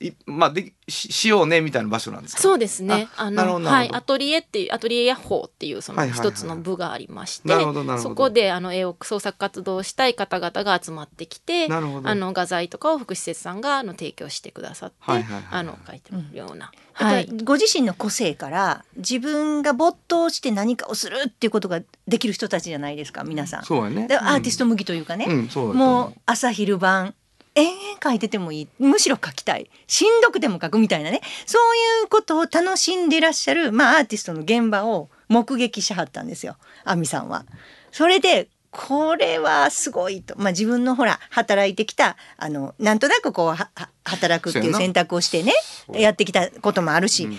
[0.01, 2.43] いまあでししようねみたいな場所なんですか？
[2.43, 3.09] そうですね。
[3.17, 3.71] あなるほどなるほど。
[3.71, 8.11] のはいアトリエっていうアトリエヤッホーっていうその一つの部がありましてなるほどなるほど。
[8.11, 12.09] そこであの絵を創作活動をしたい方々が集まってきてなるほど。
[12.09, 15.61] あの画材とかを福祉施設さんがあの提供してくださって、はいはいはいはい。
[15.61, 17.25] あの描いてるような、は、はい。
[17.25, 23.65] いご自身の個性から自分が没頭して何かをするっていうことができる人たちじゃないですか皆さん。
[23.65, 24.09] そうやね。
[24.09, 27.15] でアーティスト向きというかね、うん、そうだと思もう朝昼晩
[27.55, 28.69] 延々書いててもいい。
[28.79, 29.71] むしろ書きたい。
[29.87, 31.21] しんどくても書くみたいなね。
[31.47, 36.57] そういうことを楽しんでいらっしゃる、まあ、アーティストの現場を目撃しはったんですよ。
[36.85, 37.45] 亜美さんは。
[37.93, 45.53] それでこれはすごいと、まあ、自分のほら働いてきたあのなんとなくこうはは働くっていう選択をしてね
[45.93, 46.11] や。
[46.11, 47.33] ってきたこともあるし、うん。
[47.33, 47.37] 違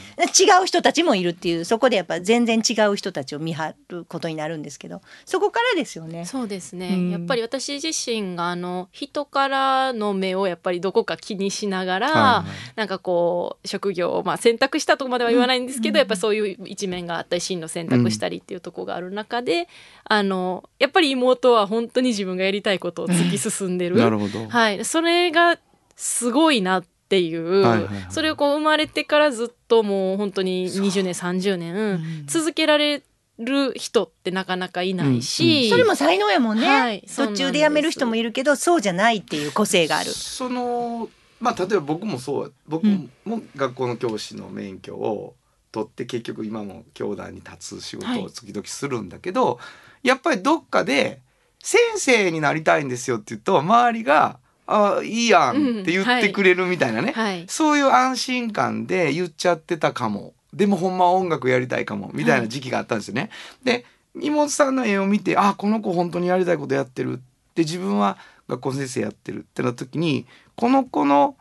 [0.63, 6.25] う人たちもいるっていうそこでやっぱ全然違う人たちを見張ることになるんですけどそこからですよね。
[6.25, 7.09] そうですね、うん。
[7.11, 12.73] やっぱり私自身があの人からの目をやっぱりどこか気にしながら、はいはい。
[12.75, 19.67] なんかこう職業をまあ選択したとこまでは言わないんですけど、やっぱそういう一面があったり進路選択したりっていうところがある中で、
[20.03, 23.97] あのやっぱり妹は本当に自分がやりたいことを突き進んでる。
[23.97, 24.47] なるほど。
[24.47, 25.57] はい、それが
[26.01, 28.05] すごいなっていう、はいはいはい。
[28.09, 33.03] それをこう生まれてからずっともう本当に20年30年続けられ
[33.37, 37.03] る人ってなかなかいないし、それも才能やもんね、はい。
[37.15, 40.09] 途中で辞める人もいるけどそうじゃないっていう個性がある。
[40.09, 41.07] その
[41.39, 45.35] まあ例えば僕もそう僕も学校の教師の免許を
[45.71, 49.59] 取って結局今も教団に立つ仕事を時々するんだけど、
[50.01, 51.21] やっぱりどっかで
[51.59, 54.39] 先生になりたいんですよって言うと周りが
[54.73, 57.45] 「あいいやん」って言ってくれるみたいなね、はい。
[57.47, 60.33] そういう安心感で言っちゃってたかも。
[60.53, 63.29] でもほんまは音楽やりたいかもみたいな時期があったんですよね。
[63.63, 67.15] で妹さんの絵を見てあこの子本当にやりたいことやってるっ
[67.55, 68.17] て自分は
[68.49, 70.25] 学校の先生やってるってなった時に
[70.57, 71.37] この子の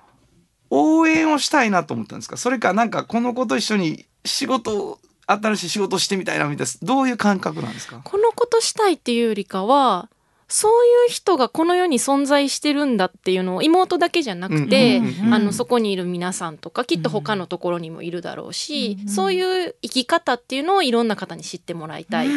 [0.71, 2.37] 応援をしたいなと思ったんですか？
[2.37, 8.01] それかなんかこの子と一緒に仕事を新しい仕事をしてみたいなみたいなどういう感覚なんですか？
[8.05, 10.09] このことしたいっていうよりかは
[10.51, 22.31] そういう人がこの世に存在してるんだっていうのを妹だけじゃなくて、うんうんうんあのそこにいる皆さんとかきっと他のところにもいるだろうし、そういう生き方っていうのをいろんな方に知ってもらいたいっ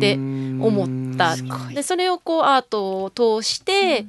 [0.00, 1.34] て思った。
[1.34, 4.06] うーんでそれをこうアートを通して、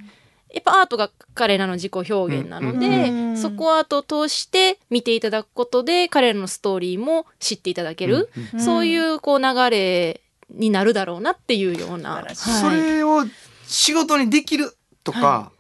[0.53, 10.21] やっぱアートが彼らの自己表現なので、うんそこをアートを通して見ていただくことで彼らのストーリーも知っていただける、うんそういうこう流れ
[10.53, 12.15] になるだろうなっていうような。
[12.17, 12.59] 素晴らしい。
[12.59, 13.23] そはいれを
[13.71, 15.51] 仕事にできるとか、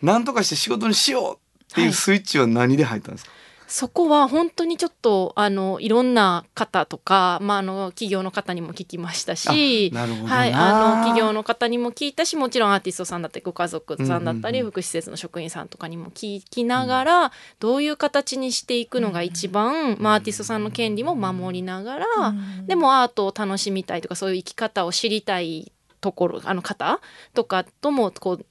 [0.00, 1.34] なんとかして仕事にしよう
[1.72, 3.30] っていうスイッチは何で入ったんですか、
[3.68, 14.66] そこは本当にちょっとあのいろんな方とか、まあ、あの企業の方にも聞きましたしはい、あの企業の方にも聞いたしもちろんアーティストさんだったりご家族さんだったり、うんうん。
[14.66, 22.66] うん福祉施設の職員さんとかにも聞きながら、どういう形にしていくのが一番、まあ、アーティストさんの権利も守りながら、うん。
[22.66, 27.00] でもアートを楽しみたいとかそういう生き方を知りたいところあの方
[27.32, 28.46] とかともこう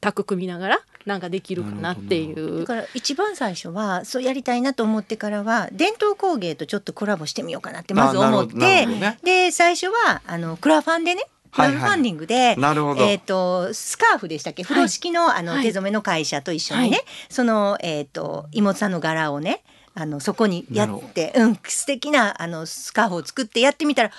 [0.00, 2.60] タッグ組みながらなんかできるかなっていう。
[2.60, 2.66] だ。
[2.66, 9.18] から一番最初はそうやりたいなと思ってからは伝統工芸とちょっとコラボしてみようかなってまず思ってね。
[9.22, 13.04] で最初はあのクラファンでねクラファンディングで、なるほど。
[13.04, 14.62] えっ、とスカーフでしたっけ？
[14.64, 15.62] 風呂敷の,、あのはい。
[15.62, 17.04] 手染めの会社と一緒にね、はい。
[17.28, 19.62] そのえっ、と妹さんの柄をね
[19.94, 24.10] あのそこにやってうん素敵なあのスカーフを作ってやってみたら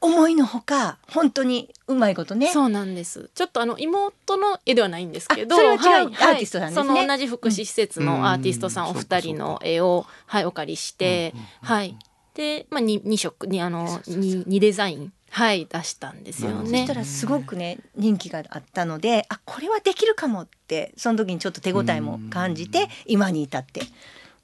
[0.00, 2.48] 思いのほか本当にうまいことね。
[2.48, 3.30] そうなんです。
[3.34, 6.86] ちょっとあの妹の絵ではないんですけど、あそれは違うはいアーティストさんですね。
[6.86, 11.96] その同じ福祉施設のアーティストさんうんお二人の絵をはいお借りして、はい。
[12.34, 16.94] でまあ二二色にあの二二デザインはい出したんですよそねした。
[16.94, 23.82] らすごくね人気があったのであこれはできるかもってその時にちょっと手応えも感じて今に至って。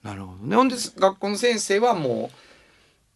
[0.02, 0.54] なるほどね。
[0.56, 2.45] ほんで学校の先生はもう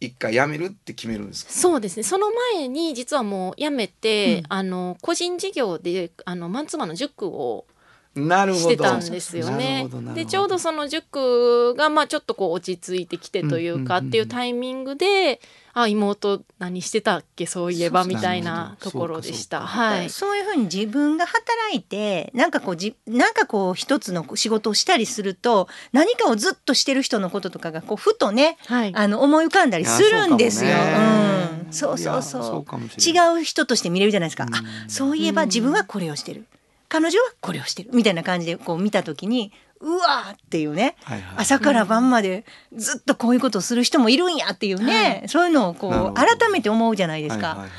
[0.01, 1.53] 一回辞めるって決めるんですか？
[1.53, 2.03] そうですね。
[2.03, 4.45] その前に実はもう辞めて、うん。
[4.49, 7.65] あの個人事業であのマンツーマンの塾を
[8.13, 15.39] してたんですよなねでちょうどその塾がまあちょっとこう落ち着いてきてというかっていうタイミングで、
[15.73, 17.45] あ妹何してたっけ？
[17.45, 19.59] そういえばみたいなところでした。
[19.59, 20.09] そうかはい。
[20.09, 28.91] そういうふうに自分が働いてなんかこうじなんかこう一つの仕事をしたりすると何かをずっとしてる人のこととかがこうふとねはい。
[28.95, 30.71] あの思い浮かんだりするんですよ。
[30.71, 34.45] うん、そうそうそそう違う人として見れるじゃないですか。
[34.51, 36.45] あそういえば自分はこれをしてる
[36.89, 41.35] 彼女はこれをしてるみたいな感じでこう見た時にうわーっていうね、はいはい。
[41.37, 47.47] 朝から晩までずっとこういうことをする人もいるんやっていうね、そういうのをこう改めて思うじゃないですか。
[47.47, 47.71] はいはいはい。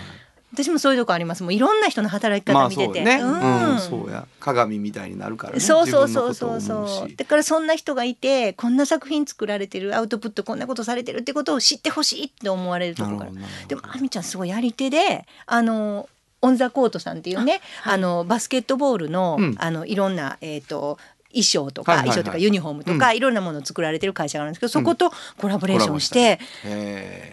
[0.55, 1.43] 私もそういうとこあります。
[1.43, 3.73] もういろんな人の働きまあ方見てて、そうね、うん。
[3.73, 4.27] うん、そうや。
[4.39, 5.61] 鏡みたいになるからね。
[5.61, 7.17] そうそうそうそうそう。
[7.17, 13.31] だからそんな人がいてこんな作品作られてるアウトプットこんなことされてるってことを知ってほしいって思われるところから。
[13.67, 16.07] でもあみちゃんすごいやり手であの
[16.43, 19.55] オン・ザ・コートさんっていうねあ、のバスケットボールの,、うん。
[19.59, 20.99] あのいろんな、えー、と
[21.33, 22.17] 衣装とか、はいはいはい。
[22.17, 26.39] 衣装とかユニフォームとか、いろんなものを作られてる会社があるんですけどそことコラボレーションして、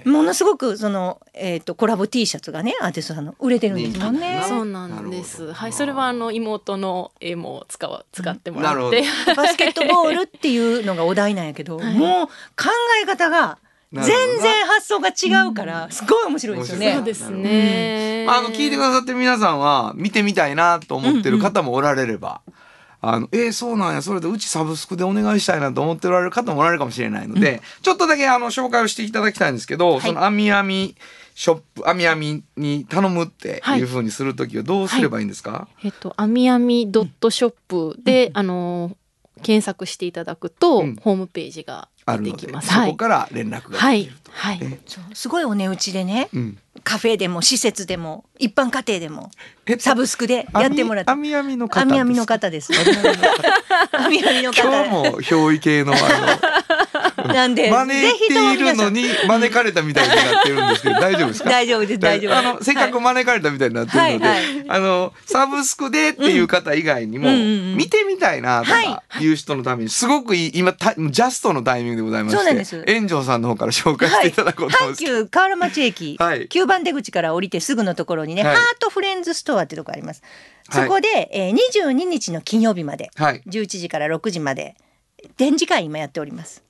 [0.06, 4.44] ものすごくその、えー、とコラボ T シャツがねアーティストさんの売れてるんですもんね。
[4.48, 5.54] そうなんです。
[5.54, 5.74] はい。
[5.74, 9.04] それはあの妹の絵も使わ使ってもらって。
[9.36, 11.94] バスケットボールっていうのがお題なんやけど、はい。
[11.94, 12.70] もう考
[13.04, 13.58] え方が
[13.92, 16.94] 全然発想が違うからすごい面白いですよね。
[16.96, 18.24] そうですね。
[18.28, 22.42] まあ、あの聞いてくださってる皆さんは見てみたいなと思ってる方もおられれば、
[23.02, 30.96] あのえー、そうなんやそれでうちサブスクでお願いしたいなと思っておられる方もおられるかもしれないので、ちょっとだけあの紹介をしていただきたいんですけど、そのあみあみ
[31.34, 38.98] ショップあみあみに頼むっていうふうにするときはどうすればいいんですか、えっと、あみあみドットショップで、あの、
[39.42, 42.72] 検索していただくと、うんホームページがあるので出てきます。
[42.72, 42.88] はい。
[42.88, 44.32] そこから連絡がはいできると。。
[44.34, 44.60] はい。
[44.60, 49.32] ねそうすごいお値打ちでね、うんカフェでも施設でも一般家庭でも
[49.66, 51.12] えサブスクでやってもらって。
[51.12, 52.72] あみあみの方あみあみの方です。
[52.74, 54.64] あみあみの方。
[54.70, 56.02] 今日も憑依系のあの
[57.34, 57.48] な。
[57.48, 61.50] んで招いているのに招かれたみたいになってるんですけど 大丈夫ですか？
[61.50, 64.66] 大丈夫です大丈夫あのせっかく招かれたみたいになってるので、はいはい。
[64.68, 67.30] あのサブスクでっていう方以外にも、
[67.76, 76.48] 見てみたいなとはかいう人のためにすごくいい今たジャストのタイミングでございまして炎上さんの方から紹介していただこうと思うん阪ですけど、急河原町駅、はい。
[76.48, 78.56] 9番出口から降りてすぐのところにね、はい。
[78.56, 80.22] ハートフレンズストアってとこあります。
[80.70, 80.84] はい。
[80.86, 83.42] そこで、えー、22日の金曜日まではい。
[83.48, 84.76] 11時から6時まで
[85.38, 86.64] 展示会今やっております。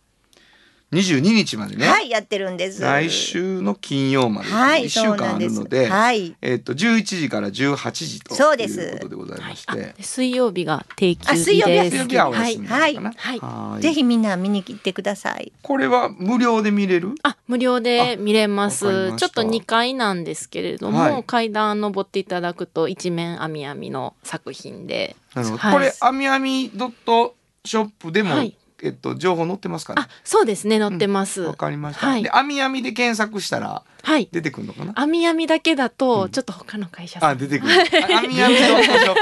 [0.92, 2.82] 22日までね、はいやってるんです。
[2.82, 6.36] 来週の金曜まで、はい1週間あるので、はい。
[6.42, 11.98] えっと11時から18時とそうですいうことでございまして、で水曜日が定休あ日水曜日はです。
[11.98, 15.54] 水曜日はお休みかな、はいはいぜひみんな見に来てください。
[15.62, 17.14] これは無料で見れる？
[17.22, 19.16] あ、無料で見れます。
[19.16, 21.24] ちょっと2階なんですけれども、はい。
[21.24, 25.16] 階段登っていただくと一面あみあみの作品で。
[25.36, 25.74] なるほど、はい。
[25.74, 30.02] これあみあみドットショップでもはいえっと情報載ってますかね？
[30.04, 31.42] あ、そうですね、載ってます。
[31.42, 32.24] わかりました、はい。
[32.24, 34.30] で網網で検索したらはい。
[34.32, 34.94] 出てくるのかな？
[34.96, 36.30] 網網だけだうと、ん。
[36.30, 37.20] ちょっと他の会社。
[37.22, 37.74] あ出てくる。
[37.74, 37.78] あ
[38.22, 39.20] 網網ドットショップ。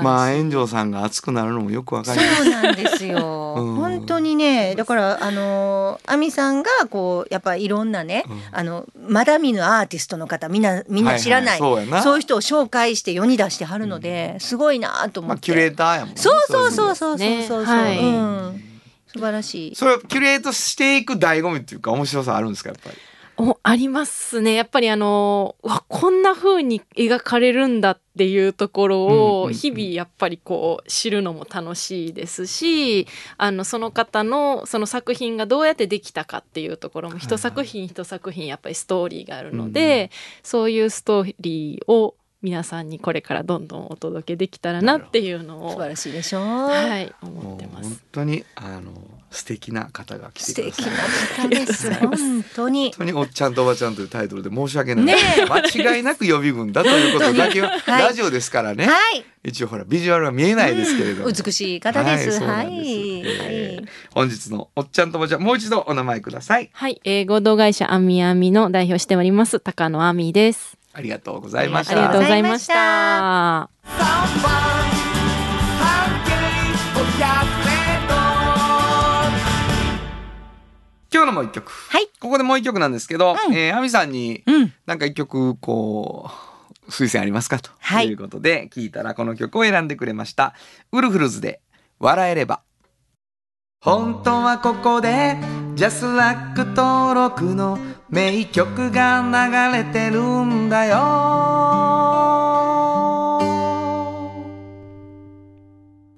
[0.02, 2.44] まあ炎上さんが熱くなるのもよくわかります。
[2.44, 3.54] そうなんですよ。
[3.58, 15.34] うん本当にね、だからあの亜美さんがこうやっぱいろんなね、うんあのまだ見ぬアーティストの方みんなみんな知らない、はいはいそうやなそういう人を紹介して世に出してはるので、すごいなと思って。
[15.34, 16.14] まあキュレーターやもんね。
[16.16, 18.64] そうそうそううそうそうねそうそう、はいうん、
[19.06, 19.74] 素晴らしい。
[19.76, 22.96] それをキュレートしていく醍醐味っていうか面白さあるんですかやっぱり？
[23.36, 24.54] おありますね。
[24.54, 33.06] やっぱりあの、わ、こんな風に描かれるんだっていうところを、日々やっぱりこう、知るのも楽しいですし、
[33.36, 40.10] あの、その方の、その作品がどうやってできたかっていうところも、一作品一作品やっぱりストーリーがあるので、
[40.42, 42.14] そういうストーリーを
[42.44, 46.42] 皆さんにこれからどんどんお届けできたらなっていうのを、素晴らしいでしょう。
[46.42, 47.98] はい、思ってます本。
[48.12, 48.92] 当にあの
[49.34, 50.92] 素敵な方が来素てくだ敵さい。
[50.92, 51.92] な方です。
[51.94, 52.98] 本当に本。
[52.98, 55.04] 当におっちゃんとおばちゃんというタイトルで申し訳ない。
[55.04, 58.86] ねえ間違いなく予備軍だということだけは、はいラジオですからね。
[58.86, 59.24] はい。
[59.42, 61.32] 一応ほらビジュアルは見えないですけれども。
[61.32, 62.40] 美しい方です。
[62.42, 63.84] はい。
[64.12, 66.70] 本日のおっちゃんとおばちゃんもう一度お名前ください。
[66.72, 70.76] はい、えー合同会社アミアミの代表しております高野亜美です。
[70.92, 72.20] ありがとうございましありがとうた。
[72.22, 74.73] ございました。
[81.14, 81.70] 今日のもう一曲。
[81.70, 82.08] はい。
[82.18, 83.54] ここでもう一曲なんですけど、うん。
[83.54, 84.72] えー、アミさんにうん。
[84.84, 86.28] なんか一曲こ
[86.88, 87.70] う推薦ありますかと。
[87.78, 88.08] はい。
[88.08, 90.54] いうことで聞いたらこの曲を選んでくれました。
[90.90, 91.60] ウルフルズで
[92.00, 92.62] 笑えれば。
[93.80, 95.36] 本当はここで
[95.76, 97.78] ジャスラック登録の
[98.10, 99.22] 名曲が
[99.70, 100.96] 流れてるんだよ。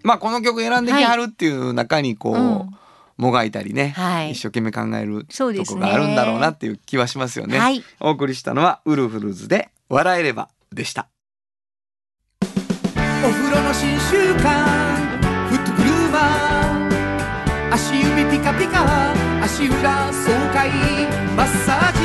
[0.04, 2.70] まあこの曲選んできはるっていう中にこう、うん
[3.16, 7.58] もがいたりね、はい一生懸命考えるとこがあるんだろうなっていう気はしますよね。
[7.58, 7.82] はい。
[8.00, 11.08] お送りしたのはウルフルズで笑えればでした。
[12.42, 14.86] お風呂の新習慣
[15.48, 18.84] フットグルーマー足指ピカピカ
[19.42, 20.70] 足裏爽快
[21.36, 22.00] マッサージ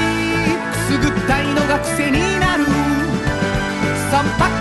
[0.71, 4.60] くすぐったいのが癖になる3パック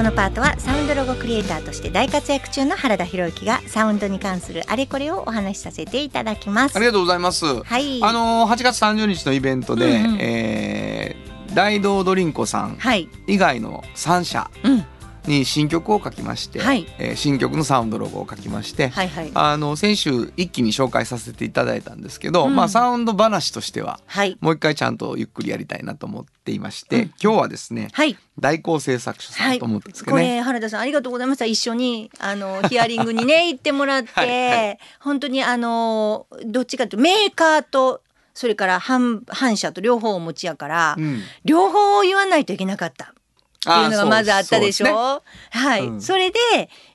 [0.00, 6.76] このパートはサウンドロゴクリエイターとして大活躍中の原田博之がサウンドに関するあれこれをお話しさせていただきます。
[6.76, 7.44] ありがとうございます。
[7.62, 8.02] はい。
[8.02, 13.10] あのー8月30日のイベントで、うんうんえー大道ドリンコさんはい。
[13.26, 14.84] 以外の3社うん
[15.26, 16.86] に新曲を書きまして、はい。
[16.98, 19.30] えー新曲のサウンドロゴを書きまして、はいはい。
[19.34, 22.56] あの先週一気に紹介させていただいたんですけど、うん。
[22.56, 24.36] まあサウンド話としてははい。
[24.40, 27.02] もう一回ちゃんとゆっくりやりたいなと思っていまして、うん。
[27.22, 28.16] 今日はですねはい。
[28.38, 38.00] 大光製作所さはいんと思ったんですけこどね、れ原田さんありがとうございました一緒にあのヒアリングにね行ってもらって はいは本当にあのどっちかというとメーカーと
[38.32, 41.20] それから反反社と両方お持ちやから、うん。
[41.44, 43.12] 両方を言わないといけなかった
[43.60, 44.86] っていうのがまずあったでしょ？
[44.88, 46.00] あはい、うん。
[46.00, 46.38] それで、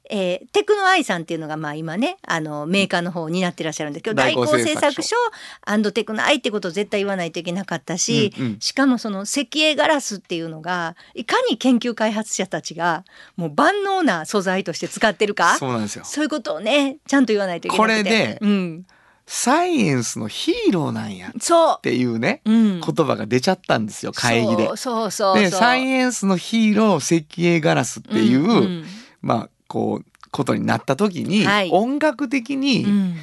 [0.10, 8.60] えーテクノアイさんっていうのがまあ今ねあのメーカーの方になってらっしゃるんですけど大大光光製製作作所テクノアイってことを絶対言わないといけなかったし、うんうん。
[8.60, 13.04] しかもその石英ガラスっていうのがいかに研究開発者たちが
[13.36, 16.06] もう万能な素材として使ってるかそうなんですよ。
[16.06, 18.04] そういうことをねちゃんと言わないといけなくて。
[18.04, 18.86] これでうん、
[19.28, 21.30] サイエンスのヒーローなんや。
[21.30, 24.70] っそていうね、う、うん、言葉が出ちゃったんですよ会議で。
[24.76, 28.86] そうそうでサイエンスのヒーロー石英ガラスっていう、うんうん。
[29.22, 31.70] まあこうことになった時に、はい。
[31.72, 33.16] 音楽的に、うん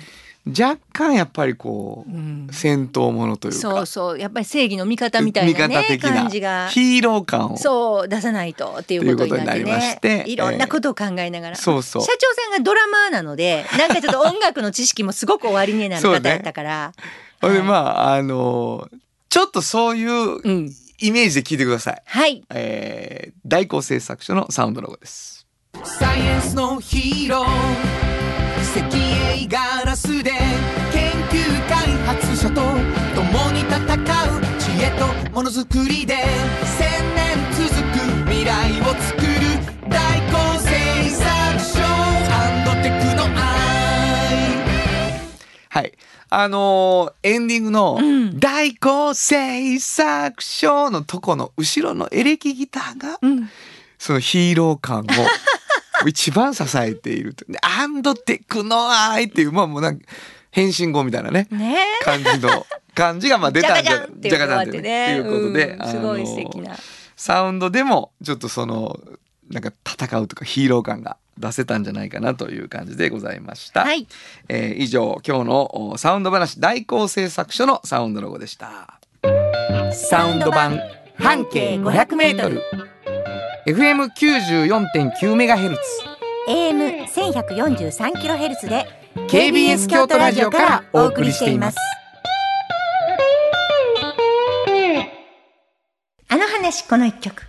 [0.45, 2.49] 若干やっぱりこう、うん。
[2.51, 3.59] 戦闘ものというか。
[3.59, 4.19] そうそう。
[4.19, 6.69] やっぱり正義の味方みたいなね味方的な感じが。
[6.69, 7.57] ヒーロー感を。
[7.57, 10.25] そう出さないとっていうことになってということになりまねして。
[10.29, 12.03] いろんなことを考えながら、そうそう。
[12.03, 16.93] 社長さんがドラマーなので なんかちょっと音楽の知識もすごくおありになるそうね方やったから、
[17.41, 17.69] ほんではい。
[17.69, 18.89] まああの
[19.29, 20.73] ちょっとそういううん。
[21.05, 22.45] イメージで聞いてください、はい。
[22.51, 25.49] えー、大光製作所のサウンドロゴです。
[25.83, 28.13] サイエンスのヒーロー。
[28.63, 30.32] 赤鋭ガラスで
[32.43, 32.61] 発者と
[33.15, 33.87] 共に戦う
[34.59, 36.17] 知恵とものづくりで
[36.77, 39.29] 千年続く未来を作る
[39.89, 41.79] 大構成作所
[42.83, 43.39] テクノア
[44.33, 44.59] イ
[45.69, 45.93] はい。
[46.31, 53.51] あのーエンディングのうん「大光製作所」のとこの後ろのエレキギターがうん。
[53.99, 55.05] そのヒーロー感を
[56.09, 57.45] 一番支えていると。
[57.45, 60.05] でアンドテクノアイっていうまあもうなんか
[60.53, 61.49] 変身後みたいなね。
[61.51, 61.77] ね。
[62.05, 66.77] 感じの感じがまあ出たんじゃジャカジャンっていうのがあってねっていうことで、うんすごい素敵な。
[67.17, 69.01] サウンドでもちょっとその
[69.51, 73.81] なんか戦うとかヒーロー感が出せたんじゃないかなという感じでございました。
[73.81, 74.07] はい。
[74.49, 79.01] えー以上今日のおサウンド話大光製作所のサウンドロゴでした。
[79.93, 80.79] サウンド版
[81.19, 82.63] 半径500メートル。
[83.67, 85.81] FM 94.9メガヘルツ。
[86.49, 91.77] AM 千百四十三キロヘルツで KBS 京都ラジオからお送りしています。
[96.29, 97.43] あの話この一曲。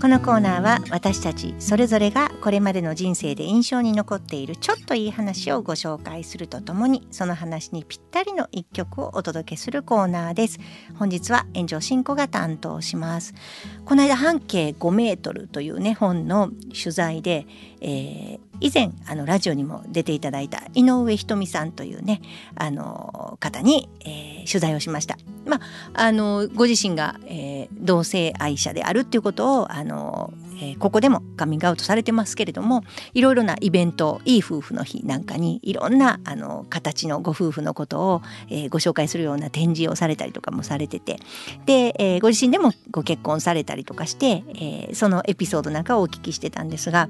[0.00, 10.58] このコーナーは私たちそれぞれがこれまでの人生で印象に残っているちょっといい話をご紹介するとともにその話にぴったりの一曲をお届けするコーナーです。
[10.94, 13.34] 本日は炎上進行が担当します。
[13.84, 17.46] この間半径5メートルというね本の取材で、
[17.82, 22.20] えー以前あのラジオにも出ていただいた井上ひとみさんというね
[22.54, 25.18] あの方に、えー取材をしました。
[25.46, 25.60] まあ
[25.92, 41.18] あのご自身が、えー同性愛者であるっていうことをあの、えーここでもカミングアウトされてますけれどもいろいろなイベントいい夫婦の日なんかにいろんなあの形のご夫婦のことを、えーご紹介するような展示をされたりとかもされてて
[41.66, 47.08] で、えーご自身でもご結婚されたりとかして、えそのエピソードなんかをお聞きしてたんですが、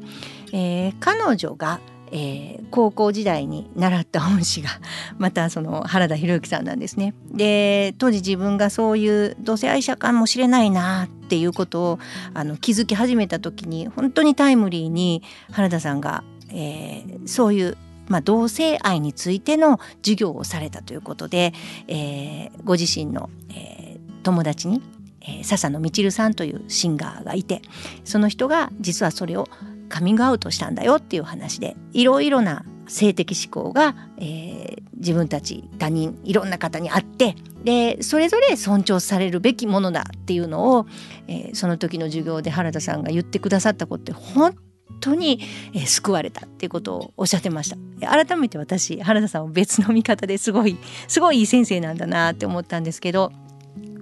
[0.53, 1.81] えー彼女が
[2.13, 4.71] えー高校時代に習った恩師が
[5.19, 7.15] またその原田博之さんなんですね。
[7.33, 11.99] で当時自分がそういう同性愛者かもしれないなっていうことを
[12.33, 17.77] あの気づき始めた時に本当にタイムリーに原田さんが、えーそういう、
[18.09, 21.53] まあ、同性愛についての授業をされたということで、
[21.89, 24.81] えーご自身の、えー友達に、
[25.23, 27.63] えー笹野みちるさんというシンガーがいて
[28.05, 29.49] その人が実はそれを
[29.91, 37.34] カミングアウトしたんだよっていう話でいろいろな性的指向が、えー自分たち他人いろんな方にあって
[37.64, 40.86] でそれぞれ尊重されるべきものだっていうのを、
[41.26, 44.55] えーその時の授業で原田さんが言ってくださったことって本
[45.01, 45.41] 当に、
[45.72, 47.78] えー救われたっていうことをおっしゃってました。
[48.07, 50.76] 改めて私原田さんを別の見方ですごい
[51.09, 53.32] すごいいい先生なんだなって思ったんですけど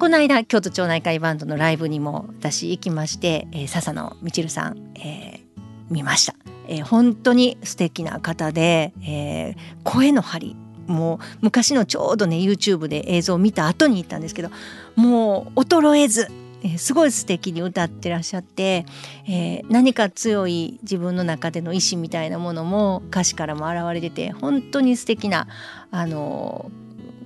[0.01, 5.48] この間京都町内会バンドのライブにも私行きまして、えー笹野みちるさん、えー
[5.91, 6.35] 見ました、
[6.67, 14.51] えー本当に素敵な方で、えー声の張りもう昔のちょうどね YouTube で映像を見た後に行ったんですけど
[14.97, 16.29] もう衰えず、
[16.63, 18.87] えーすごい素敵に歌ってらっしゃって、
[19.27, 25.47] えー何か強い自分の中での意志みたいなものも歌詞からも現れてて本当に素敵な
[25.91, 26.71] あの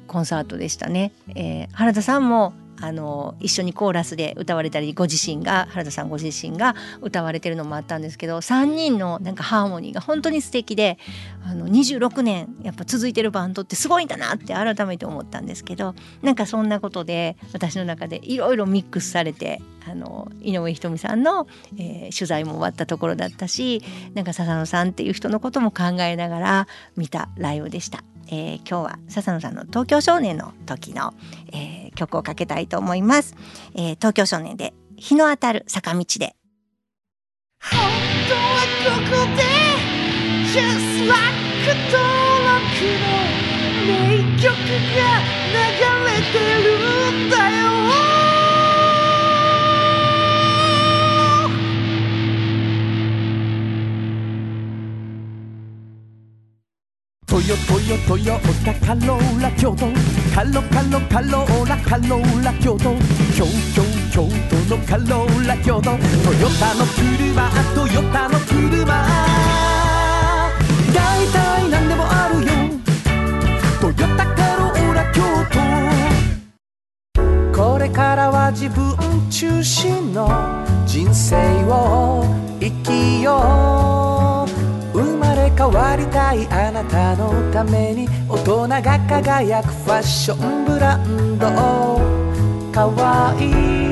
[0.07, 1.13] コンサートでしたね。
[1.35, 10.99] えー原田さんもあの一緒にコーラスで歌われたりご自身が原田さんご自身が歌われてるのもあったんですけど3人のなんかハーモニーが本当に素敵で
[11.45, 21.47] あの26年やっぱ続いてるバンドってすごいんだなって改めて思ったんですけどなんかそんなことで私の中でいろいろミックスされてあの井上ひとみさんの、
[21.79, 23.83] えー取材も終わったところだったし
[24.15, 28.05] なんか笹野さんっていう人のことも考えながら見たライブでした。
[28.33, 31.13] えー今日は笹野さんの東京少年の時の、
[31.53, 33.37] えー曲をかけたいと思います、
[33.75, 36.35] えー東京少年で日の当たる坂道で。
[37.61, 37.79] 本
[38.29, 38.41] 当は
[38.83, 39.43] ここで
[40.49, 41.23] Just like
[41.93, 42.03] 登
[42.49, 42.63] 録
[42.99, 43.05] の
[43.87, 43.91] 名
[44.41, 44.49] 曲
[44.97, 45.01] が
[45.53, 45.55] 流
[46.09, 46.67] れてる
[47.27, 47.62] んだよ。
[57.33, 59.87] トヨトヨトヨタカローラ京都。
[60.35, 62.95] カロカロカローラカローラ京都。
[63.35, 65.83] 京京京都のカローラ京都。
[65.83, 65.97] トヨ
[66.61, 68.85] タの車トヨタの車。
[70.93, 72.53] 大体何でもあるよ。
[73.81, 75.23] トヨタカローラ京
[77.55, 77.59] 都。
[77.59, 78.95] これからは自分
[79.31, 80.29] 中心の
[80.85, 82.27] 人生を
[82.61, 84.12] 生きよう。
[85.57, 91.47] 変わりたいあなたのために大人が輝くファッションブランド。
[92.73, 93.92] かわいい。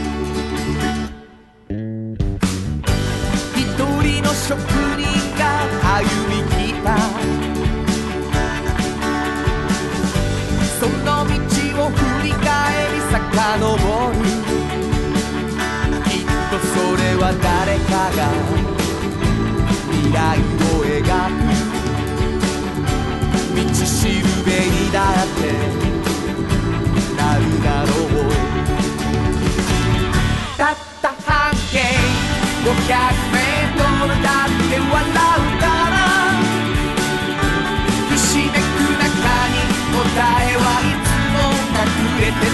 [4.31, 5.03] の職人
[5.37, 5.43] が
[5.99, 6.95] 歩み来た
[10.79, 11.31] その道
[11.83, 12.39] を振り返
[12.93, 13.51] り遡
[14.11, 14.23] る
[16.05, 18.19] きっとそれは誰かが
[19.91, 21.71] 未来を描く。
[23.53, 25.39] 道しるべにだって
[27.17, 28.31] なるだろう
[30.57, 31.79] たった半径
[32.63, 33.30] 500
[42.21, 42.51] 隠れて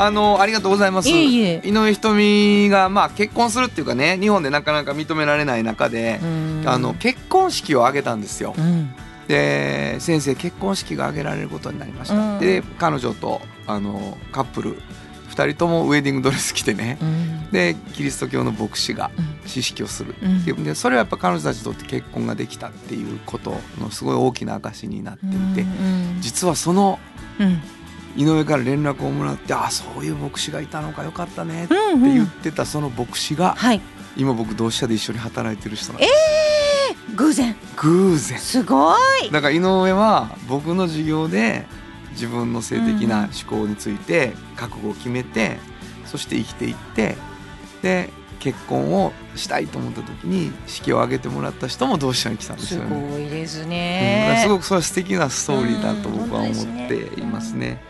[0.00, 1.08] あのありがとうございます。
[1.08, 1.62] いえいえ。
[1.64, 6.20] 井上ひとみがまあ結婚するっていうかね、日本でなかなか認められない中で、
[6.64, 8.54] あの結婚式を挙げたんですよ。
[8.56, 8.94] うん。
[9.26, 12.14] で先生結婚式が挙げられることになりました。
[12.14, 12.38] うん。
[12.38, 14.78] で彼女とあのカップル
[15.28, 16.98] 二人ともウェディングドレス着てね。
[17.02, 17.50] うん。
[17.50, 19.48] でキリスト教の牧師がうん。
[19.48, 20.28] 知識をする、う。
[20.28, 20.44] ん。
[20.44, 26.18] ででそれはやっぱ彼女たちにとって結婚ができたっていうことのすごい大きな証になっていて、うん。
[26.20, 26.98] 実はその
[27.40, 27.60] うん
[28.16, 32.02] 井上から連絡をもらって「ああそういう牧師がいたのかよかったね」ってうん。
[32.02, 33.80] うん言ってたその牧師がはい。
[34.16, 37.56] 今僕同志社で一緒に働いてる人なんでえす偶然。
[37.76, 38.38] 偶然。
[38.38, 39.30] すごい。
[39.30, 41.66] だから井上は僕の授業で
[42.12, 45.58] 自分の性的な思考について覚悟を決めて
[46.04, 47.16] そして生きていって
[47.82, 53.08] で結婚をしたいと思った時に式を挙げてもらった人も同志社に来たんですすよね。
[53.10, 53.68] ごいですうん。
[53.68, 57.80] ねすごくそれは素敵なストーリーだと僕は思っていますね。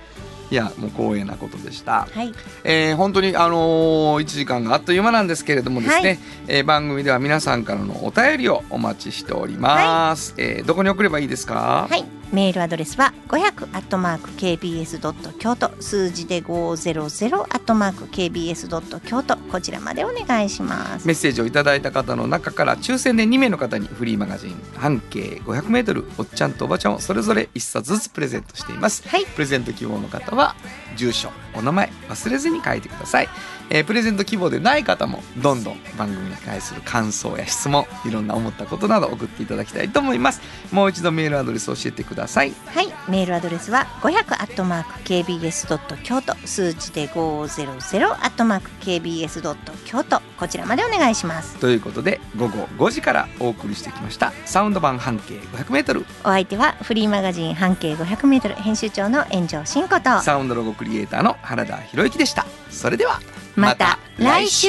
[0.50, 2.06] いやもう光栄なことでした。
[2.10, 2.32] はい。
[2.64, 6.18] えー本当にあのー、1時間があっという間なんですけれどもですね、はい。
[6.48, 11.86] えー番組では皆さんからのお便りをお待ちしております、えーどこに送ればいいですか？
[11.90, 21.06] はい、メールアドレスは500アットマーク kbs ドット京都数字で500アットマーク kbs ドット京都こちらまでお願いします。
[21.06, 29.08] メッセージをいただいた方の中から抽選で2名の方にフリーマガジン半径 500m おっちゃんとおばちゃんをそれぞれ1冊ずつプレゼントしています。
[29.08, 30.54] はい、プレゼント希望の方は
[30.96, 33.28] 住所お名前忘れずに書いてください、
[33.70, 40.40] えープレゼント希望でない方もどんどん番組に対する感想や質問いろんな思ったことなど送っていただきたいと思います。
[40.72, 42.52] もう一度メールアドレスを教えてください。
[42.66, 50.20] はい、メールアドレスは500アットマーク kbs ドット京都数字で500アットマーク kbs ドット京都。
[50.38, 51.56] こちらまでお願いします。
[51.56, 54.32] ということで午後5時からお送りしてきました。
[54.46, 60.20] サウンド版半径 500m お相手はフリーマガジン半径500メートル編集長の炎上真子と。
[60.22, 62.46] サウンドロゴクリエイターの原田博之でした。
[62.70, 63.20] それでは
[63.58, 64.68] また来週。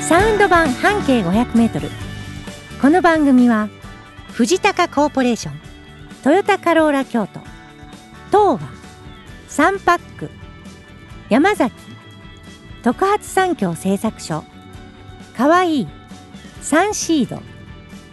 [0.00, 1.90] サウンド版半径500メートル。
[2.80, 3.68] この番組は
[4.28, 5.60] 藤高コーポレーション
[6.24, 7.40] トヨタカローラ京都
[8.30, 8.60] 東和
[9.46, 10.30] サンパック
[11.28, 11.74] 山崎
[12.82, 14.42] 特発産業製作所
[15.36, 15.88] かわいい
[16.62, 17.42] サンシード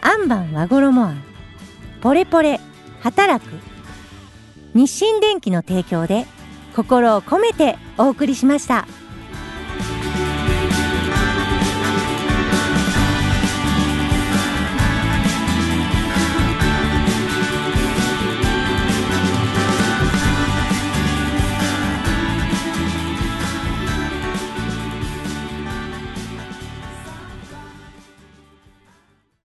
[0.02, 1.24] アンバン和衣あん
[2.02, 2.60] ポレポレ
[3.00, 3.50] 働く
[4.74, 6.26] 日清電機の提供で
[6.80, 8.88] 心を込めてお送りしました。